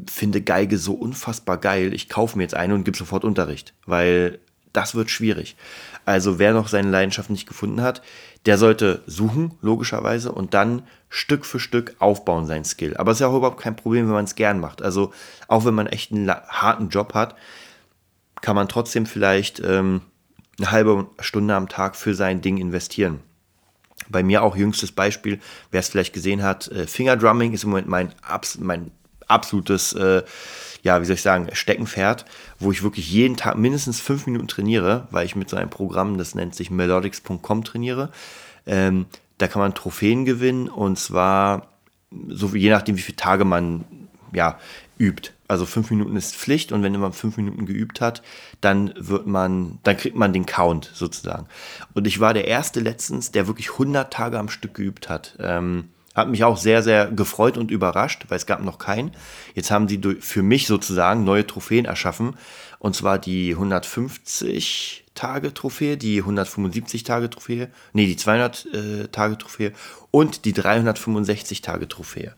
finde 0.05 0.41
Geige 0.41 0.77
so 0.77 0.93
unfassbar 0.93 1.57
geil, 1.57 1.93
ich 1.93 2.09
kaufe 2.09 2.37
mir 2.37 2.43
jetzt 2.43 2.55
eine 2.55 2.75
und 2.75 2.83
gebe 2.83 2.97
sofort 2.97 3.23
Unterricht, 3.23 3.73
weil 3.85 4.39
das 4.73 4.95
wird 4.95 5.09
schwierig. 5.09 5.55
Also 6.05 6.39
wer 6.39 6.53
noch 6.53 6.67
seine 6.67 6.89
Leidenschaft 6.89 7.29
nicht 7.29 7.47
gefunden 7.47 7.81
hat, 7.81 8.01
der 8.47 8.57
sollte 8.57 9.03
suchen, 9.05 9.51
logischerweise, 9.61 10.31
und 10.31 10.53
dann 10.53 10.83
Stück 11.09 11.45
für 11.45 11.59
Stück 11.59 11.95
aufbauen, 11.99 12.45
sein 12.45 12.63
Skill. 12.63 12.95
Aber 12.95 13.11
es 13.11 13.17
ist 13.17 13.21
ja 13.21 13.27
auch 13.27 13.35
überhaupt 13.35 13.61
kein 13.61 13.75
Problem, 13.75 14.05
wenn 14.05 14.13
man 14.13 14.23
es 14.23 14.35
gern 14.35 14.59
macht. 14.59 14.81
Also 14.81 15.13
auch 15.49 15.65
wenn 15.65 15.75
man 15.75 15.87
echt 15.87 16.13
einen 16.13 16.29
harten 16.29 16.87
Job 16.87 17.13
hat, 17.13 17.35
kann 18.41 18.55
man 18.55 18.69
trotzdem 18.69 19.05
vielleicht 19.05 19.59
ähm, 19.59 20.01
eine 20.57 20.71
halbe 20.71 21.07
Stunde 21.19 21.55
am 21.55 21.67
Tag 21.67 21.97
für 21.97 22.15
sein 22.15 22.41
Ding 22.41 22.57
investieren. 22.57 23.19
Bei 24.07 24.23
mir 24.23 24.43
auch 24.43 24.55
jüngstes 24.55 24.93
Beispiel, 24.93 25.39
wer 25.71 25.81
es 25.81 25.89
vielleicht 25.89 26.13
gesehen 26.13 26.41
hat, 26.41 26.69
äh, 26.69 26.87
Fingerdrumming 26.87 27.51
ist 27.51 27.65
im 27.65 27.71
Moment 27.71 27.89
mein, 27.89 28.13
abs 28.21 28.57
mein 28.59 28.91
absolutes, 29.27 29.91
äh, 29.93 30.23
ja, 30.87 31.01
wie 31.01 31.05
soll 31.05 31.15
ich 31.15 31.21
sagen, 31.21 31.49
Steckenpferd, 31.51 32.23
wo 32.59 32.71
ich 32.71 32.81
wirklich 32.81 33.11
jeden 33.11 33.35
Tag 33.35 33.57
mindestens 33.57 33.99
fünf 33.99 34.25
Minuten 34.25 34.47
trainiere, 34.47 35.05
weil 35.11 35.25
ich 35.25 35.35
mit 35.35 35.49
so 35.49 35.57
einem 35.57 35.69
Programm, 35.69 36.17
das 36.17 36.33
nennt 36.33 36.55
sich 36.55 36.71
melodics.com 36.71 37.65
trainiere. 37.65 38.09
Ähm, 38.65 39.05
da 39.37 39.49
kann 39.49 39.61
man 39.61 39.75
Trophäen 39.75 40.23
gewinnen 40.23 40.69
und 40.69 40.97
zwar 40.97 41.67
so 42.29 42.55
je 42.55 42.69
nachdem, 42.69 42.95
wie 42.95 43.01
viele 43.01 43.17
Tage 43.17 43.43
man 43.43 43.83
ja, 44.31 44.57
übt. 44.97 45.31
Also 45.49 45.65
fünf 45.65 45.91
Minuten 45.91 46.15
ist 46.15 46.37
Pflicht 46.37 46.71
und 46.71 46.83
wenn 46.83 46.97
man 46.97 47.11
fünf 47.11 47.35
Minuten 47.35 47.65
geübt 47.65 47.99
hat, 47.99 48.23
dann 48.61 48.93
wird 48.95 49.27
man, 49.27 49.79
dann 49.83 49.97
kriegt 49.97 50.15
man 50.15 50.31
den 50.31 50.45
Count 50.45 50.89
sozusagen. 50.93 51.47
Und 51.95 52.07
ich 52.07 52.21
war 52.21 52.33
der 52.33 52.47
erste 52.47 52.79
letztens, 52.79 53.31
der 53.31 53.47
wirklich 53.47 53.73
100 53.73 54.11
Tage 54.11 54.39
am 54.39 54.47
Stück 54.47 54.73
geübt 54.73 55.09
hat. 55.09 55.35
Ähm, 55.41 55.89
hat 56.17 56.29
mich 56.29 56.43
auch 56.43 56.57
sehr, 56.57 56.81
sehr 56.81 57.11
gefreut 57.11 57.57
und 57.57 57.69
überrascht, 57.69 58.25
weil 58.27 58.37
es 58.37 58.47
gab 58.47 58.63
noch 58.63 58.79
keinen. 58.79 59.11
Jetzt 59.53 59.69
haben 59.71 59.87
sie 59.87 60.01
für 60.19 60.41
mich 60.41 60.65
sozusagen 60.65 61.23
neue 61.23 61.45
Trophäen 61.45 61.85
erschaffen. 61.85 62.35
Und 62.79 62.95
zwar 62.95 63.19
die 63.19 63.51
150 63.51 65.05
Tage 65.13 65.53
Trophäe, 65.53 65.97
die 65.97 66.19
175 66.19 67.03
Tage 67.03 67.29
Trophäe, 67.29 67.69
nee, 67.93 68.05
die 68.05 68.17
200 68.17 68.67
äh, 68.73 69.71
und 70.11 70.45
die 70.45 70.53
365 70.53 71.61
Tage 71.61 71.87
Trophäe. 71.87 72.33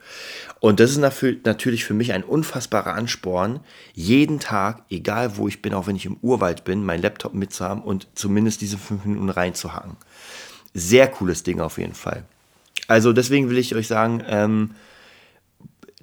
Und 0.59 0.79
das 0.79 0.91
ist 0.91 0.97
natürlich 0.97 1.83
für 1.83 1.93
mich 1.93 2.13
ein 2.13 2.23
unfassbarer 2.23 2.93
Ansporn, 2.93 3.59
jeden 3.93 4.39
Tag, 4.39 4.83
egal 4.89 5.37
wo 5.37 5.47
ich 5.47 5.61
bin, 5.61 5.73
auch 5.73 5.87
wenn 5.87 5.97
ich 5.97 6.05
im 6.05 6.17
Urwald 6.21 6.63
bin, 6.63 6.85
meinen 6.85 7.01
Laptop 7.01 7.33
mitzuhaben 7.33 7.83
und 7.83 8.07
zumindest 8.15 8.61
diese 8.61 8.77
fünf 8.77 9.05
Minuten 9.05 9.29
reinzuhaken. 9.29 9.97
Sehr 10.73 11.07
cooles 11.07 11.43
Ding 11.43 11.59
auf 11.59 11.77
jeden 11.77 11.95
Fall. 11.95 12.25
Also 12.89 13.13
deswegen 13.13 13.51
will 13.51 13.59
ich 13.59 13.75
euch 13.75 13.87
sagen, 13.87 14.23
ähm, 14.27 14.71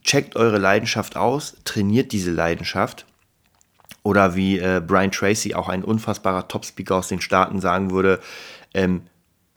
checkt 0.02 0.36
eure 0.36 0.58
Leidenschaft 0.58 1.16
aus, 1.16 1.56
trainiert 1.64 2.12
diese 2.12 2.30
Leidenschaft. 2.30 3.06
Oder 4.04 4.36
wie 4.36 4.60
äh, 4.60 4.80
Brian 4.86 5.10
Tracy, 5.10 5.56
auch 5.56 5.68
ein 5.68 5.82
unfassbarer 5.82 6.46
Top-Speaker 6.46 6.94
aus 6.94 7.08
den 7.08 7.20
Staaten, 7.20 7.60
sagen 7.60 7.90
würde, 7.90 8.20
ähm, 8.72 9.02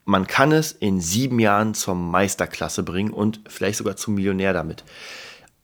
man 0.06 0.26
kann 0.26 0.52
es 0.52 0.72
in 0.72 1.00
sieben 1.02 1.38
Jahren 1.38 1.76
zur 1.76 1.94
Meisterklasse 1.94 2.82
bringen 2.82 3.12
und 3.12 3.42
vielleicht 3.48 3.78
sogar 3.78 3.96
zum 3.96 4.16
Millionär 4.16 4.54
damit. 4.54 4.84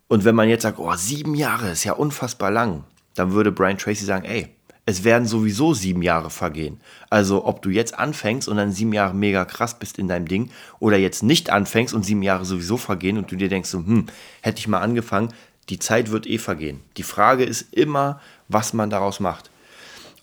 Und 0.08 0.24
wenn 0.24 0.36
man 0.36 0.50
jetzt 0.50 0.62
sagt, 0.62 0.78
oh, 0.78 0.94
sieben 0.94 1.34
Jahre 1.34 1.72
ist 1.72 1.84
ja 1.84 1.94
unfassbar 1.94 2.52
lang, 2.52 2.84
dann 3.16 3.32
würde 3.32 3.52
Brian 3.52 3.80
Tracy 3.80 4.06
sagen, 4.06 4.26
ey, 4.26 4.55
es 4.86 5.04
werden 5.04 5.28
sowieso 5.28 5.74
sieben 5.74 6.04
Jahre 6.04 6.30
vergehen. 6.30 6.80
Also 7.10 7.46
ob 7.46 7.62
du 7.62 7.70
jetzt 7.70 7.98
anfängst 7.98 8.48
und 8.48 8.58
dann 8.58 8.72
sieben 8.72 8.94
Jahre 8.94 9.16
mega 9.16 9.46
krass 9.46 9.80
bist 9.80 9.98
in 9.98 10.08
deinem 10.08 10.28
Ding 10.28 10.52
oder 10.80 10.98
jetzt 10.98 11.24
nicht 11.24 11.50
anfängst 11.50 11.94
und 11.94 12.04
sieben 12.04 12.22
Jahre 12.22 12.46
sowieso 12.46 12.78
vergehen 12.78 13.18
und 13.18 13.32
du 13.32 13.36
dir 13.36 13.50
denkst, 13.50 13.70
so, 13.70 13.80
hm, 13.80 14.06
hätte 14.42 14.60
ich 14.60 14.68
mal 14.68 14.82
angefangen, 14.82 15.34
die 15.70 15.80
Zeit 15.80 16.12
wird 16.12 16.28
eh 16.28 16.38
vergehen. 16.38 16.82
Die 16.98 17.04
Frage 17.04 17.44
ist 17.44 17.74
immer, 17.74 18.22
was 18.48 18.74
man 18.74 18.92
daraus 18.92 19.20
macht. 19.20 19.50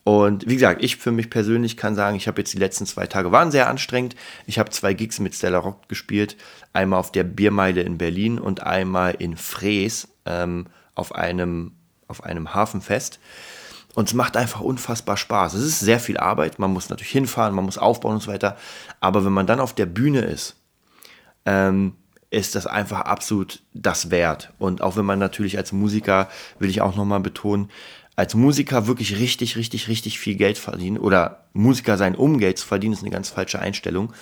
Und 0.05 0.49
wie 0.49 0.55
gesagt, 0.55 0.83
ich 0.83 0.97
für 0.97 1.13
mich 1.13 1.31
persönlich 1.31 1.77
kann 1.77 1.95
sagen, 1.95 2.17
ich 2.17 2.27
habe 2.27 2.41
jetzt 2.41 2.53
die 2.53 2.59
letzten 2.59 2.87
zwei 2.87 3.07
Tage 3.07 3.31
waren 3.31 3.53
sehr 3.53 3.69
anstrengend. 3.69 4.17
Ich 4.47 4.59
habe 4.59 4.71
zwei 4.71 4.95
Gigs 4.95 5.21
mit 5.21 5.35
Stella 5.35 5.59
Rock 5.59 5.89
gespielt. 5.89 6.37
Einmal 6.73 6.99
auf 6.99 7.13
der 7.13 7.25
Biermeile 7.25 7.83
in 7.83 7.99
Berlin 7.99 8.39
und 8.39 8.63
einmal 8.63 9.15
in 9.19 9.37
Frees 9.37 10.09
ähm, 10.27 10.67
auf, 10.95 11.15
einem, 11.15 11.73
auf 12.09 12.25
einem 12.25 12.53
Hafenfest. 12.53 13.21
Und 13.95 14.09
es 14.09 14.15
macht 14.15 14.37
einfach 14.37 14.61
unfassbar 14.61 15.17
Spaß. 15.17 15.55
Es 15.55 15.65
ist 15.65 15.81
sehr 15.81 16.01
viel 16.01 16.17
Arbeit. 16.17 16.59
Man 16.59 16.73
muss 16.73 16.89
natürlich 16.89 17.13
hinfahren, 17.13 17.55
man 17.55 17.65
muss 17.65 17.79
aufbauen 17.79 18.15
und 18.15 18.23
so 18.23 18.33
weiter. 18.33 18.57
Aber 19.01 19.25
wenn 19.25 19.33
man 19.33 19.47
dann 19.47 19.61
auf 19.61 19.75
der 19.75 19.87
Bühne 19.87 20.21
ist, 20.21 20.57
ähm, 21.45 21.95
ist 22.31 22.55
das 22.55 22.67
einfach 22.67 23.03
absolut 23.03 23.63
das 23.75 24.11
wert. 24.11 24.53
Und 24.59 24.81
auch 24.81 24.97
wenn 24.97 25.05
man 25.05 25.19
natürlich 25.19 25.59
als 25.59 25.73
Musiker, 25.73 26.29
will 26.59 26.71
ich 26.71 26.81
auch 26.81 26.97
nochmal 26.97 27.21
betonen, 27.21 27.69
als 28.17 28.35
Musiker 28.35 28.87
wirklich 28.87 29.19
richtig, 29.19 29.57
richtig, 29.57 29.89
richtig 29.89 30.19
viel 30.19 30.37
Geld 30.37 30.59
verdienen 30.59 30.99
oder 30.99 31.45
Musiker 31.53 31.97
sein, 31.97 32.15
um 32.15 32.39
Geld 32.39 32.59
zu 32.59 32.67
verdienen, 32.67 32.95
ist 32.95 33.03
eine 33.03 33.11
ganz 33.11 33.31
falsche 33.31 33.59
Einstellung, 33.59 34.13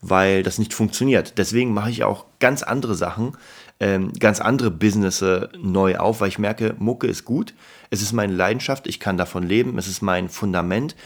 weil 0.00 0.42
das 0.42 0.58
nicht 0.58 0.74
funktioniert. 0.74 1.38
Deswegen 1.38 1.72
mache 1.72 1.90
ich 1.90 2.04
auch 2.04 2.26
ganz 2.40 2.62
andere 2.62 2.94
Sachen, 2.94 3.36
ähm, 3.80 4.12
ganz 4.18 4.40
andere 4.40 4.70
Business 4.70 5.24
neu 5.58 5.96
auf, 5.96 6.20
weil 6.20 6.28
ich 6.28 6.38
merke, 6.38 6.74
Mucke 6.78 7.06
ist 7.06 7.24
gut, 7.24 7.54
es 7.90 8.02
ist 8.02 8.12
meine 8.12 8.32
Leidenschaft, 8.32 8.86
ich 8.86 9.00
kann 9.00 9.16
davon 9.16 9.44
leben, 9.44 9.78
es 9.78 9.88
ist 9.88 10.02
mein 10.02 10.28
Fundament, 10.28 10.96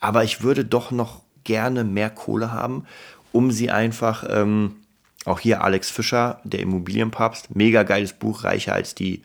aber 0.00 0.24
ich 0.24 0.42
würde 0.42 0.64
doch 0.64 0.90
noch 0.90 1.22
gerne 1.44 1.84
mehr 1.84 2.10
Kohle 2.10 2.52
haben, 2.52 2.86
um 3.32 3.50
sie 3.50 3.70
einfach, 3.70 4.24
ähm, 4.28 4.76
auch 5.24 5.40
hier 5.40 5.62
Alex 5.62 5.90
Fischer, 5.90 6.40
der 6.44 6.60
Immobilienpapst, 6.60 7.54
mega 7.54 7.82
geiles 7.82 8.12
Buch, 8.12 8.44
reicher 8.44 8.74
als 8.74 8.94
die, 8.94 9.22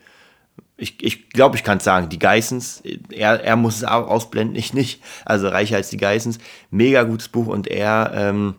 ich, 0.78 1.04
ich 1.04 1.30
glaube, 1.30 1.56
ich 1.56 1.64
kann 1.64 1.80
es 1.80 1.84
sagen, 1.84 2.10
die 2.10 2.20
Geissens, 2.20 2.84
er, 3.10 3.44
er 3.44 3.56
muss 3.56 3.78
es 3.78 3.84
auch 3.84 4.08
ausblenden, 4.08 4.56
ich 4.56 4.74
nicht, 4.74 5.02
also 5.26 5.48
reicher 5.48 5.76
als 5.76 5.90
die 5.90 5.98
Geissens, 5.98 6.38
mega 6.70 7.04
gutes 7.04 7.30
Buch 7.30 7.48
und 7.48 7.68
er 7.68 8.12
ähm, 8.16 8.56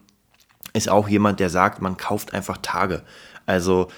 ist 0.73 0.89
auch 0.89 1.09
jemand, 1.09 1.41
der 1.41 1.51
sagt, 1.51 1.81
man 1.81 1.97
kauft 1.97 2.35
einfach 2.35 2.59
Tage. 2.61 3.03
Also 3.47 3.89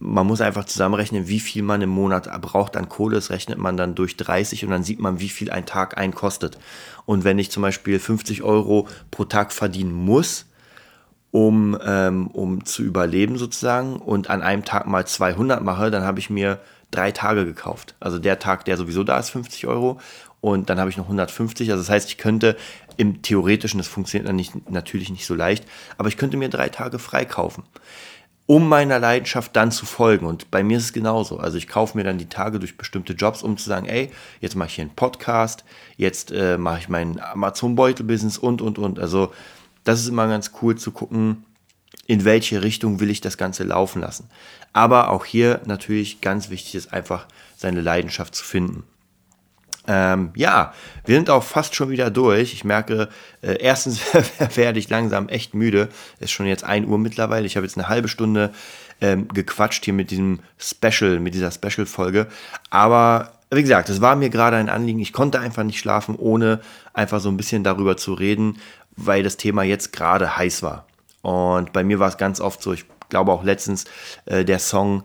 man 0.00 0.26
muss 0.26 0.40
einfach 0.40 0.64
zusammenrechnen, 0.64 1.28
wie 1.28 1.40
viel 1.40 1.62
man 1.62 1.82
im 1.82 1.90
Monat 1.90 2.30
braucht 2.40 2.76
an 2.76 2.88
Kohle. 2.88 3.16
Das 3.16 3.30
rechnet 3.30 3.58
man 3.58 3.76
dann 3.76 3.94
durch 3.94 4.16
30 4.16 4.64
und 4.64 4.70
dann 4.70 4.84
sieht 4.84 5.00
man, 5.00 5.20
wie 5.20 5.28
viel 5.28 5.50
ein 5.50 5.66
Tag 5.66 5.98
einen 5.98 6.14
kostet. 6.14 6.58
Und 7.04 7.24
wenn 7.24 7.38
ich 7.38 7.50
zum 7.50 7.62
Beispiel 7.62 7.98
50 7.98 8.42
Euro 8.42 8.86
pro 9.10 9.24
Tag 9.24 9.52
verdienen 9.52 9.92
muss, 9.92 10.46
um, 11.30 11.76
ähm, 11.84 12.28
um 12.28 12.64
zu 12.64 12.82
überleben 12.82 13.38
sozusagen 13.38 13.96
und 13.96 14.30
an 14.30 14.42
einem 14.42 14.64
Tag 14.64 14.86
mal 14.86 15.06
200 15.06 15.62
mache, 15.62 15.90
dann 15.90 16.04
habe 16.04 16.20
ich 16.20 16.30
mir 16.30 16.60
drei 16.90 17.10
Tage 17.10 17.44
gekauft. 17.44 17.94
Also 18.00 18.18
der 18.18 18.38
Tag, 18.38 18.64
der 18.64 18.76
sowieso 18.76 19.04
da 19.04 19.18
ist, 19.18 19.30
50 19.30 19.66
Euro 19.66 20.00
und 20.40 20.70
dann 20.70 20.78
habe 20.78 20.90
ich 20.90 20.96
noch 20.96 21.04
150. 21.04 21.70
Also 21.70 21.82
das 21.82 21.90
heißt, 21.90 22.08
ich 22.08 22.18
könnte 22.18 22.56
im 22.96 23.20
Theoretischen, 23.20 23.78
das 23.78 23.88
funktioniert 23.88 24.28
dann 24.28 24.36
nicht, 24.36 24.70
natürlich 24.70 25.10
nicht 25.10 25.26
so 25.26 25.34
leicht, 25.34 25.66
aber 25.98 26.08
ich 26.08 26.16
könnte 26.16 26.36
mir 26.36 26.48
drei 26.48 26.68
Tage 26.68 26.98
freikaufen 26.98 27.64
um 28.48 28.66
meiner 28.66 28.98
Leidenschaft 28.98 29.54
dann 29.56 29.70
zu 29.70 29.84
folgen. 29.84 30.24
Und 30.24 30.50
bei 30.50 30.64
mir 30.64 30.78
ist 30.78 30.84
es 30.84 30.92
genauso. 30.94 31.36
Also 31.36 31.58
ich 31.58 31.68
kaufe 31.68 31.98
mir 31.98 32.02
dann 32.02 32.16
die 32.16 32.30
Tage 32.30 32.58
durch 32.58 32.78
bestimmte 32.78 33.12
Jobs, 33.12 33.42
um 33.42 33.58
zu 33.58 33.68
sagen, 33.68 33.86
ey, 33.86 34.10
jetzt 34.40 34.56
mache 34.56 34.68
ich 34.68 34.76
hier 34.76 34.84
einen 34.84 34.94
Podcast, 34.94 35.64
jetzt 35.98 36.32
äh, 36.32 36.56
mache 36.56 36.78
ich 36.78 36.88
mein 36.88 37.20
Amazon-Beutel-Business 37.20 38.38
und, 38.38 38.62
und, 38.62 38.78
und. 38.78 38.98
Also 38.98 39.34
das 39.84 40.00
ist 40.00 40.08
immer 40.08 40.26
ganz 40.28 40.52
cool 40.62 40.76
zu 40.76 40.92
gucken, 40.92 41.44
in 42.06 42.24
welche 42.24 42.62
Richtung 42.62 43.00
will 43.00 43.10
ich 43.10 43.20
das 43.20 43.36
Ganze 43.36 43.64
laufen 43.64 44.00
lassen. 44.00 44.30
Aber 44.72 45.10
auch 45.10 45.26
hier 45.26 45.60
natürlich 45.66 46.22
ganz 46.22 46.48
wichtig 46.48 46.74
ist 46.74 46.90
einfach, 46.90 47.26
seine 47.54 47.82
Leidenschaft 47.82 48.34
zu 48.34 48.44
finden. 48.44 48.82
Ähm, 49.90 50.30
ja, 50.36 50.74
wir 51.06 51.16
sind 51.16 51.30
auch 51.30 51.42
fast 51.42 51.74
schon 51.74 51.88
wieder 51.88 52.10
durch. 52.10 52.52
Ich 52.52 52.62
merke, 52.62 53.08
äh, 53.40 53.54
erstens 53.58 54.00
werde 54.54 54.78
ich 54.78 54.90
langsam 54.90 55.28
echt 55.30 55.54
müde. 55.54 55.88
Es 56.18 56.26
ist 56.26 56.32
schon 56.32 56.46
jetzt 56.46 56.62
1 56.62 56.86
Uhr 56.86 56.98
mittlerweile. 56.98 57.46
Ich 57.46 57.56
habe 57.56 57.66
jetzt 57.66 57.78
eine 57.78 57.88
halbe 57.88 58.08
Stunde 58.08 58.52
ähm, 59.00 59.28
gequatscht 59.28 59.86
hier 59.86 59.94
mit 59.94 60.10
diesem 60.10 60.40
Special, 60.58 61.20
mit 61.20 61.32
dieser 61.32 61.50
Special-Folge. 61.50 62.26
Aber 62.68 63.32
wie 63.50 63.62
gesagt, 63.62 63.88
es 63.88 64.02
war 64.02 64.14
mir 64.14 64.28
gerade 64.28 64.58
ein 64.58 64.68
Anliegen. 64.68 64.98
Ich 64.98 65.14
konnte 65.14 65.40
einfach 65.40 65.64
nicht 65.64 65.78
schlafen, 65.78 66.16
ohne 66.16 66.60
einfach 66.92 67.20
so 67.20 67.30
ein 67.30 67.38
bisschen 67.38 67.64
darüber 67.64 67.96
zu 67.96 68.12
reden, 68.12 68.58
weil 68.94 69.22
das 69.22 69.38
Thema 69.38 69.62
jetzt 69.62 69.94
gerade 69.94 70.36
heiß 70.36 70.62
war. 70.62 70.84
Und 71.22 71.72
bei 71.72 71.82
mir 71.82 71.98
war 71.98 72.08
es 72.08 72.18
ganz 72.18 72.42
oft 72.42 72.62
so, 72.62 72.74
ich 72.74 72.84
glaube 73.08 73.32
auch 73.32 73.42
letztens, 73.42 73.86
äh, 74.26 74.44
der 74.44 74.58
Song 74.58 75.04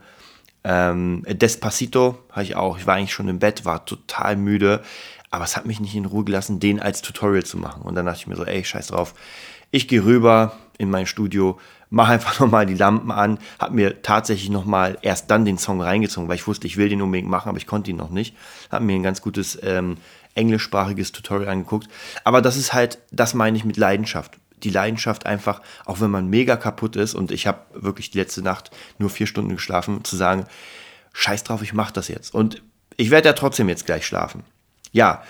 ähm, 0.64 1.24
Despacito 1.28 2.18
habe 2.32 2.44
ich 2.44 2.56
auch. 2.56 2.78
Ich 2.78 2.88
war 2.88 2.96
eigentlich 2.96 3.14
schon 3.14 3.28
im 3.28 3.40
Bett, 3.40 3.66
war 3.66 3.86
total 3.86 4.36
müde, 4.36 4.82
aber 5.30 5.44
es 5.44 5.58
hat 5.58 5.66
mich 5.66 5.80
nicht 5.80 5.96
in 5.96 6.06
Ruhe 6.06 6.24
gelassen, 6.24 6.60
den 6.60 6.80
als 6.80 7.02
Tutorial 7.02 7.44
zu 7.44 7.58
machen. 7.58 7.82
Und 7.84 7.96
dann 7.96 8.06
dachte 8.06 8.20
ich 8.20 8.28
mir 8.28 8.36
so, 8.36 8.46
ey, 8.46 8.64
scheiß 8.64 8.88
drauf. 8.88 9.14
Ich 9.72 9.88
gehe 9.88 10.06
rüber 10.06 10.58
in 10.78 10.90
mein 10.90 11.06
Studio, 11.06 11.60
mache 11.90 12.14
einfach 12.14 12.40
nochmal 12.40 12.66
die 12.66 12.76
Lampen 12.76 13.12
an, 13.12 13.40
habe 13.60 13.76
mir 13.76 14.02
tatsächlich 14.02 14.50
nochmal 14.50 14.98
erst 15.02 15.30
dann 15.32 15.46
den 15.46 15.58
Song 15.58 15.82
reingezogen, 15.82 16.30
weil 16.30 16.36
ich 16.36 16.48
wusste, 16.48 16.68
ich 16.68 16.78
will 16.78 16.90
den 16.90 17.02
unbedingt 17.02 17.30
machen, 17.30 17.50
aber 17.50 17.58
ich 17.58 17.68
konnte 17.68 17.92
ihn 17.92 17.98
noch 17.98 18.10
nicht. 18.10 18.36
Habe 18.72 18.86
mir 18.86 18.96
ein 18.96 19.04
ganz 19.04 19.22
gutes 19.22 19.60
ähm, 19.64 19.98
englischsprachiges 20.36 21.12
Tutorial 21.12 21.50
angeguckt. 21.50 21.88
Aber 22.24 22.42
das 22.42 22.58
ist 22.58 22.74
halt, 22.74 23.00
das 23.12 23.34
meine 23.34 23.58
ich 23.58 23.66
mit 23.66 23.78
Leidenschaft 23.78 24.40
die 24.64 24.70
Leidenschaft 24.70 25.26
einfach, 25.26 25.62
auch 25.86 26.00
wenn 26.00 26.12
man 26.12 26.30
mega 26.30 26.56
kaputt 26.56 26.96
ist 26.96 27.14
und 27.14 27.32
ich 27.32 27.48
habe 27.48 27.60
wirklich 27.74 28.12
die 28.12 28.18
letzte 28.20 28.42
Nacht 28.42 28.72
nur 28.98 29.10
vier 29.10 29.28
Stunden 29.28 29.52
geschlafen, 29.56 30.04
zu 30.04 30.16
sagen, 30.16 30.46
scheiß 31.14 31.44
drauf, 31.44 31.62
ich 31.62 31.74
mache 31.74 31.94
das 31.94 32.08
jetzt. 32.08 32.34
Und 32.34 32.62
ich 32.98 33.12
werde 33.12 33.30
ja 33.30 33.34
trotzdem 33.34 33.70
jetzt 33.70 33.86
gleich 33.86 34.06
schlafen. 34.06 34.44
Ja, 34.92 35.24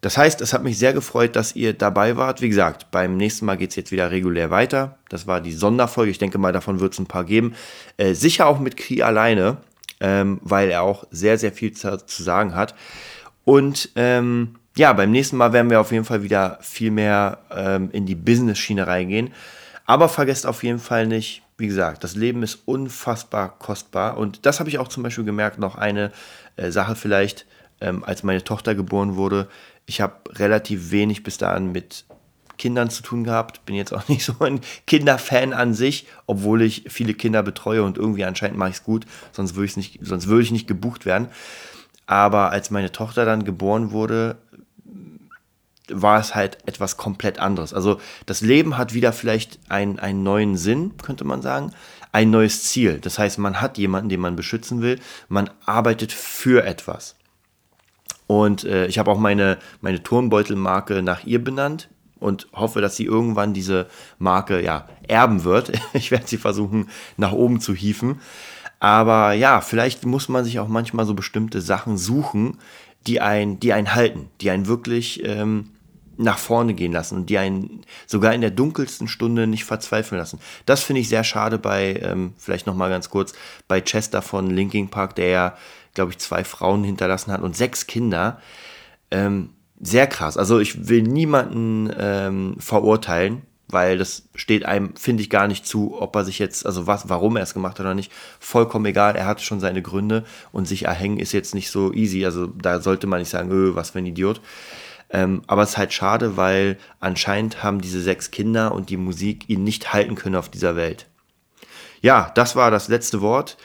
Das 0.00 0.18
heißt, 0.18 0.42
es 0.42 0.52
hat 0.52 0.62
mich 0.62 0.78
sehr 0.78 0.92
gefreut, 0.92 1.34
dass 1.34 1.56
ihr 1.56 1.72
dabei 1.72 2.18
wart. 2.18 2.42
Wie 2.42 2.50
gesagt, 2.50 2.90
beim 2.90 3.16
nächsten 3.16 3.46
Mal 3.46 3.56
geht 3.56 3.70
es 3.70 3.76
jetzt 3.76 3.90
wieder 3.90 4.10
regulär 4.10 4.50
weiter. 4.50 4.98
Das 5.08 5.26
war 5.26 5.40
die 5.40 5.54
Sonderfolge. 5.54 6.10
Ich 6.10 6.18
denke 6.18 6.36
mal, 6.36 6.52
davon 6.52 6.78
wird 6.78 6.92
es 6.92 6.98
ein 6.98 7.06
paar 7.06 7.24
geben. 7.24 7.54
Äh, 7.96 8.12
sicher 8.12 8.46
auch 8.46 8.58
mit 8.58 8.76
Kri 8.76 9.00
alleine, 9.00 9.56
ähm, 10.00 10.40
weil 10.42 10.68
er 10.68 10.82
auch 10.82 11.04
sehr, 11.10 11.38
sehr 11.38 11.52
viel 11.52 11.72
zu, 11.72 11.96
zu 12.04 12.22
sagen 12.22 12.54
hat. 12.54 12.74
Und 13.44 13.92
ähm, 13.96 14.56
ja, 14.76 14.92
beim 14.92 15.10
nächsten 15.10 15.36
Mal 15.36 15.52
werden 15.52 15.70
wir 15.70 15.80
auf 15.80 15.92
jeden 15.92 16.04
Fall 16.04 16.22
wieder 16.22 16.58
viel 16.60 16.90
mehr 16.90 17.38
ähm, 17.50 17.90
in 17.92 18.06
die 18.06 18.14
Business-Schiene 18.14 18.86
reingehen. 18.86 19.32
Aber 19.86 20.08
vergesst 20.08 20.46
auf 20.46 20.62
jeden 20.64 20.78
Fall 20.78 21.06
nicht, 21.06 21.42
wie 21.58 21.66
gesagt, 21.66 22.02
das 22.02 22.16
Leben 22.16 22.42
ist 22.42 22.60
unfassbar 22.64 23.58
kostbar. 23.58 24.16
Und 24.16 24.46
das 24.46 24.58
habe 24.60 24.68
ich 24.68 24.78
auch 24.78 24.88
zum 24.88 25.02
Beispiel 25.02 25.24
gemerkt, 25.24 25.58
noch 25.58 25.76
eine 25.76 26.10
äh, 26.56 26.70
Sache 26.70 26.96
vielleicht, 26.96 27.46
ähm, 27.80 28.02
als 28.04 28.22
meine 28.22 28.42
Tochter 28.42 28.74
geboren 28.74 29.16
wurde 29.16 29.48
ich 29.86 30.00
habe 30.00 30.14
relativ 30.30 30.90
wenig 30.90 31.22
bis 31.22 31.38
dahin 31.38 31.72
mit 31.72 32.04
Kindern 32.56 32.88
zu 32.88 33.02
tun 33.02 33.24
gehabt. 33.24 33.64
Bin 33.66 33.74
jetzt 33.74 33.92
auch 33.92 34.08
nicht 34.08 34.24
so 34.24 34.34
ein 34.40 34.60
Kinderfan 34.86 35.52
an 35.52 35.74
sich, 35.74 36.06
obwohl 36.26 36.62
ich 36.62 36.84
viele 36.88 37.14
Kinder 37.14 37.42
betreue 37.42 37.82
und 37.82 37.98
irgendwie 37.98 38.24
anscheinend 38.24 38.58
mache 38.58 38.70
ich 38.70 38.76
es 38.76 38.84
gut, 38.84 39.06
sonst 39.32 39.54
würde 39.54 39.66
ich 39.66 39.76
nicht, 39.76 39.98
sonst 40.02 40.28
würde 40.28 40.42
ich 40.42 40.52
nicht 40.52 40.68
gebucht 40.68 41.06
werden. 41.06 41.28
Aber 42.06 42.50
als 42.50 42.70
meine 42.70 42.92
Tochter 42.92 43.24
dann 43.24 43.44
geboren 43.44 43.90
wurde, 43.90 44.36
war 45.88 46.18
es 46.18 46.34
halt 46.34 46.58
etwas 46.66 46.96
komplett 46.96 47.38
anderes. 47.38 47.74
Also 47.74 48.00
das 48.26 48.40
Leben 48.40 48.78
hat 48.78 48.94
wieder 48.94 49.12
vielleicht 49.12 49.58
ein, 49.68 49.98
einen 49.98 50.22
neuen 50.22 50.56
Sinn, 50.56 50.92
könnte 51.02 51.24
man 51.24 51.42
sagen, 51.42 51.72
ein 52.12 52.30
neues 52.30 52.64
Ziel. 52.64 52.98
Das 53.00 53.18
heißt, 53.18 53.38
man 53.38 53.60
hat 53.60 53.76
jemanden, 53.76 54.08
den 54.08 54.20
man 54.20 54.36
beschützen 54.36 54.80
will, 54.80 54.98
man 55.28 55.50
arbeitet 55.66 56.12
für 56.12 56.64
etwas. 56.64 57.16
Und 58.26 58.64
äh, 58.64 58.86
ich 58.86 58.98
habe 58.98 59.10
auch 59.10 59.18
meine, 59.18 59.58
meine 59.80 60.02
Turnbeutelmarke 60.02 61.02
nach 61.02 61.24
ihr 61.24 61.42
benannt 61.42 61.88
und 62.18 62.46
hoffe, 62.54 62.80
dass 62.80 62.96
sie 62.96 63.04
irgendwann 63.04 63.52
diese 63.52 63.86
Marke 64.18 64.62
ja 64.62 64.88
erben 65.06 65.44
wird. 65.44 65.72
Ich 65.92 66.10
werde 66.10 66.26
sie 66.26 66.38
versuchen, 66.38 66.88
nach 67.16 67.32
oben 67.32 67.60
zu 67.60 67.74
hieven. 67.74 68.20
Aber 68.80 69.32
ja, 69.32 69.60
vielleicht 69.60 70.04
muss 70.04 70.28
man 70.28 70.44
sich 70.44 70.58
auch 70.58 70.68
manchmal 70.68 71.06
so 71.06 71.14
bestimmte 71.14 71.60
Sachen 71.60 71.96
suchen, 71.96 72.58
die 73.06 73.20
einen, 73.20 73.60
die 73.60 73.72
einen 73.72 73.94
halten, 73.94 74.30
die 74.40 74.50
einen 74.50 74.66
wirklich 74.66 75.24
ähm, 75.24 75.70
nach 76.16 76.38
vorne 76.38 76.74
gehen 76.74 76.92
lassen 76.92 77.16
und 77.16 77.30
die 77.30 77.38
einen 77.38 77.82
sogar 78.06 78.34
in 78.34 78.40
der 78.40 78.50
dunkelsten 78.50 79.08
Stunde 79.08 79.46
nicht 79.46 79.64
verzweifeln 79.64 80.18
lassen. 80.18 80.38
Das 80.64 80.82
finde 80.82 81.00
ich 81.00 81.08
sehr 81.08 81.24
schade 81.24 81.58
bei, 81.58 82.00
ähm, 82.02 82.34
vielleicht 82.38 82.66
nochmal 82.66 82.90
ganz 82.90 83.10
kurz, 83.10 83.32
bei 83.66 83.80
Chester 83.80 84.22
von 84.22 84.48
Linking 84.48 84.88
Park, 84.88 85.16
der 85.16 85.28
ja 85.28 85.56
glaube 85.94 86.10
ich, 86.10 86.18
zwei 86.18 86.44
Frauen 86.44 86.84
hinterlassen 86.84 87.32
hat 87.32 87.40
und 87.40 87.56
sechs 87.56 87.86
Kinder. 87.86 88.40
Ähm, 89.10 89.50
sehr 89.80 90.06
krass. 90.06 90.36
Also 90.36 90.58
ich 90.58 90.88
will 90.88 91.02
niemanden 91.02 91.92
ähm, 91.96 92.56
verurteilen, 92.58 93.42
weil 93.68 93.98
das 93.98 94.28
steht 94.34 94.64
einem, 94.64 94.94
finde 94.96 95.22
ich, 95.22 95.30
gar 95.30 95.48
nicht 95.48 95.66
zu, 95.66 96.00
ob 96.00 96.14
er 96.16 96.24
sich 96.24 96.38
jetzt, 96.38 96.66
also 96.66 96.86
was, 96.86 97.08
warum 97.08 97.36
er 97.36 97.42
es 97.42 97.54
gemacht 97.54 97.78
hat 97.78 97.86
oder 97.86 97.94
nicht, 97.94 98.12
vollkommen 98.38 98.86
egal. 98.86 99.16
Er 99.16 99.26
hat 99.26 99.40
schon 99.40 99.60
seine 99.60 99.82
Gründe 99.82 100.24
und 100.52 100.66
sich 100.66 100.84
erhängen 100.84 101.18
ist 101.18 101.32
jetzt 101.32 101.54
nicht 101.54 101.70
so 101.70 101.92
easy. 101.92 102.24
Also 102.24 102.46
da 102.46 102.80
sollte 102.80 103.06
man 103.06 103.20
nicht 103.20 103.30
sagen, 103.30 103.50
öh, 103.50 103.74
was 103.74 103.90
für 103.90 103.98
ein 103.98 104.06
Idiot. 104.06 104.40
Ähm, 105.10 105.42
aber 105.46 105.62
es 105.62 105.70
ist 105.70 105.78
halt 105.78 105.92
schade, 105.92 106.36
weil 106.36 106.78
anscheinend 107.00 107.62
haben 107.62 107.80
diese 107.80 108.00
sechs 108.00 108.30
Kinder 108.30 108.72
und 108.72 108.90
die 108.90 108.96
Musik 108.96 109.48
ihn 109.48 109.64
nicht 109.64 109.92
halten 109.92 110.14
können 110.14 110.36
auf 110.36 110.48
dieser 110.48 110.76
Welt. 110.76 111.06
Ja, 112.00 112.32
das 112.34 112.56
war 112.56 112.70
das 112.70 112.88
letzte 112.88 113.20
Wort. 113.20 113.56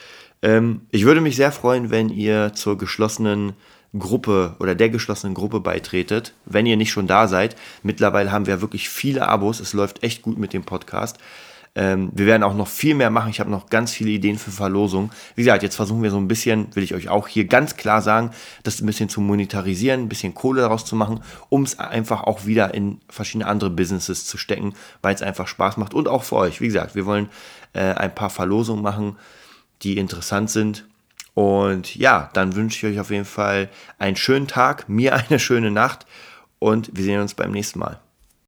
Ähm, 0.41 0.81
ich 0.91 1.05
würde 1.05 1.21
mich 1.21 1.35
sehr 1.35 1.51
freuen, 1.51 1.89
wenn 1.89 2.09
ihr 2.09 2.53
zur 2.53 2.77
geschlossenen 2.77 3.53
Gruppe 3.97 4.56
oder 4.60 4.75
der 4.75 4.89
geschlossenen 4.89 5.34
Gruppe 5.34 5.60
beitretet, 5.60 6.34
wenn 6.45 6.65
ihr 6.65 6.78
nicht 6.78 6.91
schon 6.91 7.08
da 7.08 7.28
seid. 7.28 7.56
Mittlerweile 7.84 8.32
haben 8.32 8.45
wir 8.45 8.62
wirklich 8.62 8.89
viele 8.89 9.28
Abos. 9.28 9.60
Es 9.60 9.73
läuft 9.73 10.04
echt 10.04 10.21
gut 10.21 10.38
mit 10.38 10.54
dem 10.54 10.63
Podcast. 10.63 11.17
Ähm, 11.75 12.12
wir 12.13 12.25
werden 12.25 12.43
auch 12.43 12.56
noch 12.56 12.67
viel 12.67 12.95
mehr 12.95 13.10
machen. 13.10 13.30
Ich 13.30 13.39
habe 13.39 13.49
noch 13.49 13.69
ganz 13.69 13.91
viele 13.91 14.10
Ideen 14.10 14.38
für 14.38 14.52
Verlosung. 14.52 15.12
Wie 15.36 15.43
gesagt, 15.43 15.63
jetzt 15.63 15.75
versuchen 15.75 16.04
wir 16.04 16.12
so 16.12 16.17
ein 16.17 16.28
bisschen, 16.28 16.75
will 16.75 16.84
ich 16.84 16.93
euch 16.93 17.10
auch 17.10 17.28
hier 17.28 17.45
ganz 17.45 17.78
klar 17.78 18.02
sagen, 18.02 18.32
das 18.63 18.82
ein 18.82 18.86
bisschen 18.86 19.10
zu 19.10 19.21
monetarisieren, 19.21 20.02
ein 20.02 20.10
bisschen 20.10 20.34
Kohle 20.34 20.62
daraus 20.62 20.86
zu 20.86 20.95
machen, 20.95 21.21
um 21.49 21.63
es 21.63 21.78
einfach 21.78 22.23
auch 22.23 22.45
wieder 22.45 22.73
in 22.73 22.99
verschiedene 23.08 23.47
andere 23.47 23.69
Businesses 23.69 24.25
zu 24.25 24.38
stecken, 24.38 24.73
weil 25.02 25.15
es 25.15 25.21
einfach 25.21 25.47
Spaß 25.47 25.78
macht 25.78 25.93
und 25.93 26.08
auch 26.08 26.23
für 26.23 26.38
euch. 26.38 26.60
Wie 26.60 26.67
gesagt, 26.67 26.95
wir 26.95 27.06
wollen 27.06 27.30
äh, 27.73 27.93
ein 27.93 28.13
paar 28.13 28.30
Verlosungen 28.30 28.82
machen 28.84 29.15
die 29.82 29.97
interessant 29.97 30.49
sind. 30.49 30.86
Und 31.33 31.95
ja, 31.95 32.29
dann 32.33 32.55
wünsche 32.55 32.87
ich 32.87 32.93
euch 32.93 32.99
auf 32.99 33.11
jeden 33.11 33.25
Fall 33.25 33.69
einen 33.97 34.15
schönen 34.15 34.47
Tag, 34.47 34.89
mir 34.89 35.15
eine 35.15 35.39
schöne 35.39 35.71
Nacht 35.71 36.05
und 36.59 36.89
wir 36.93 37.03
sehen 37.03 37.21
uns 37.21 37.33
beim 37.33 37.51
nächsten 37.51 37.79
Mal. 37.79 37.99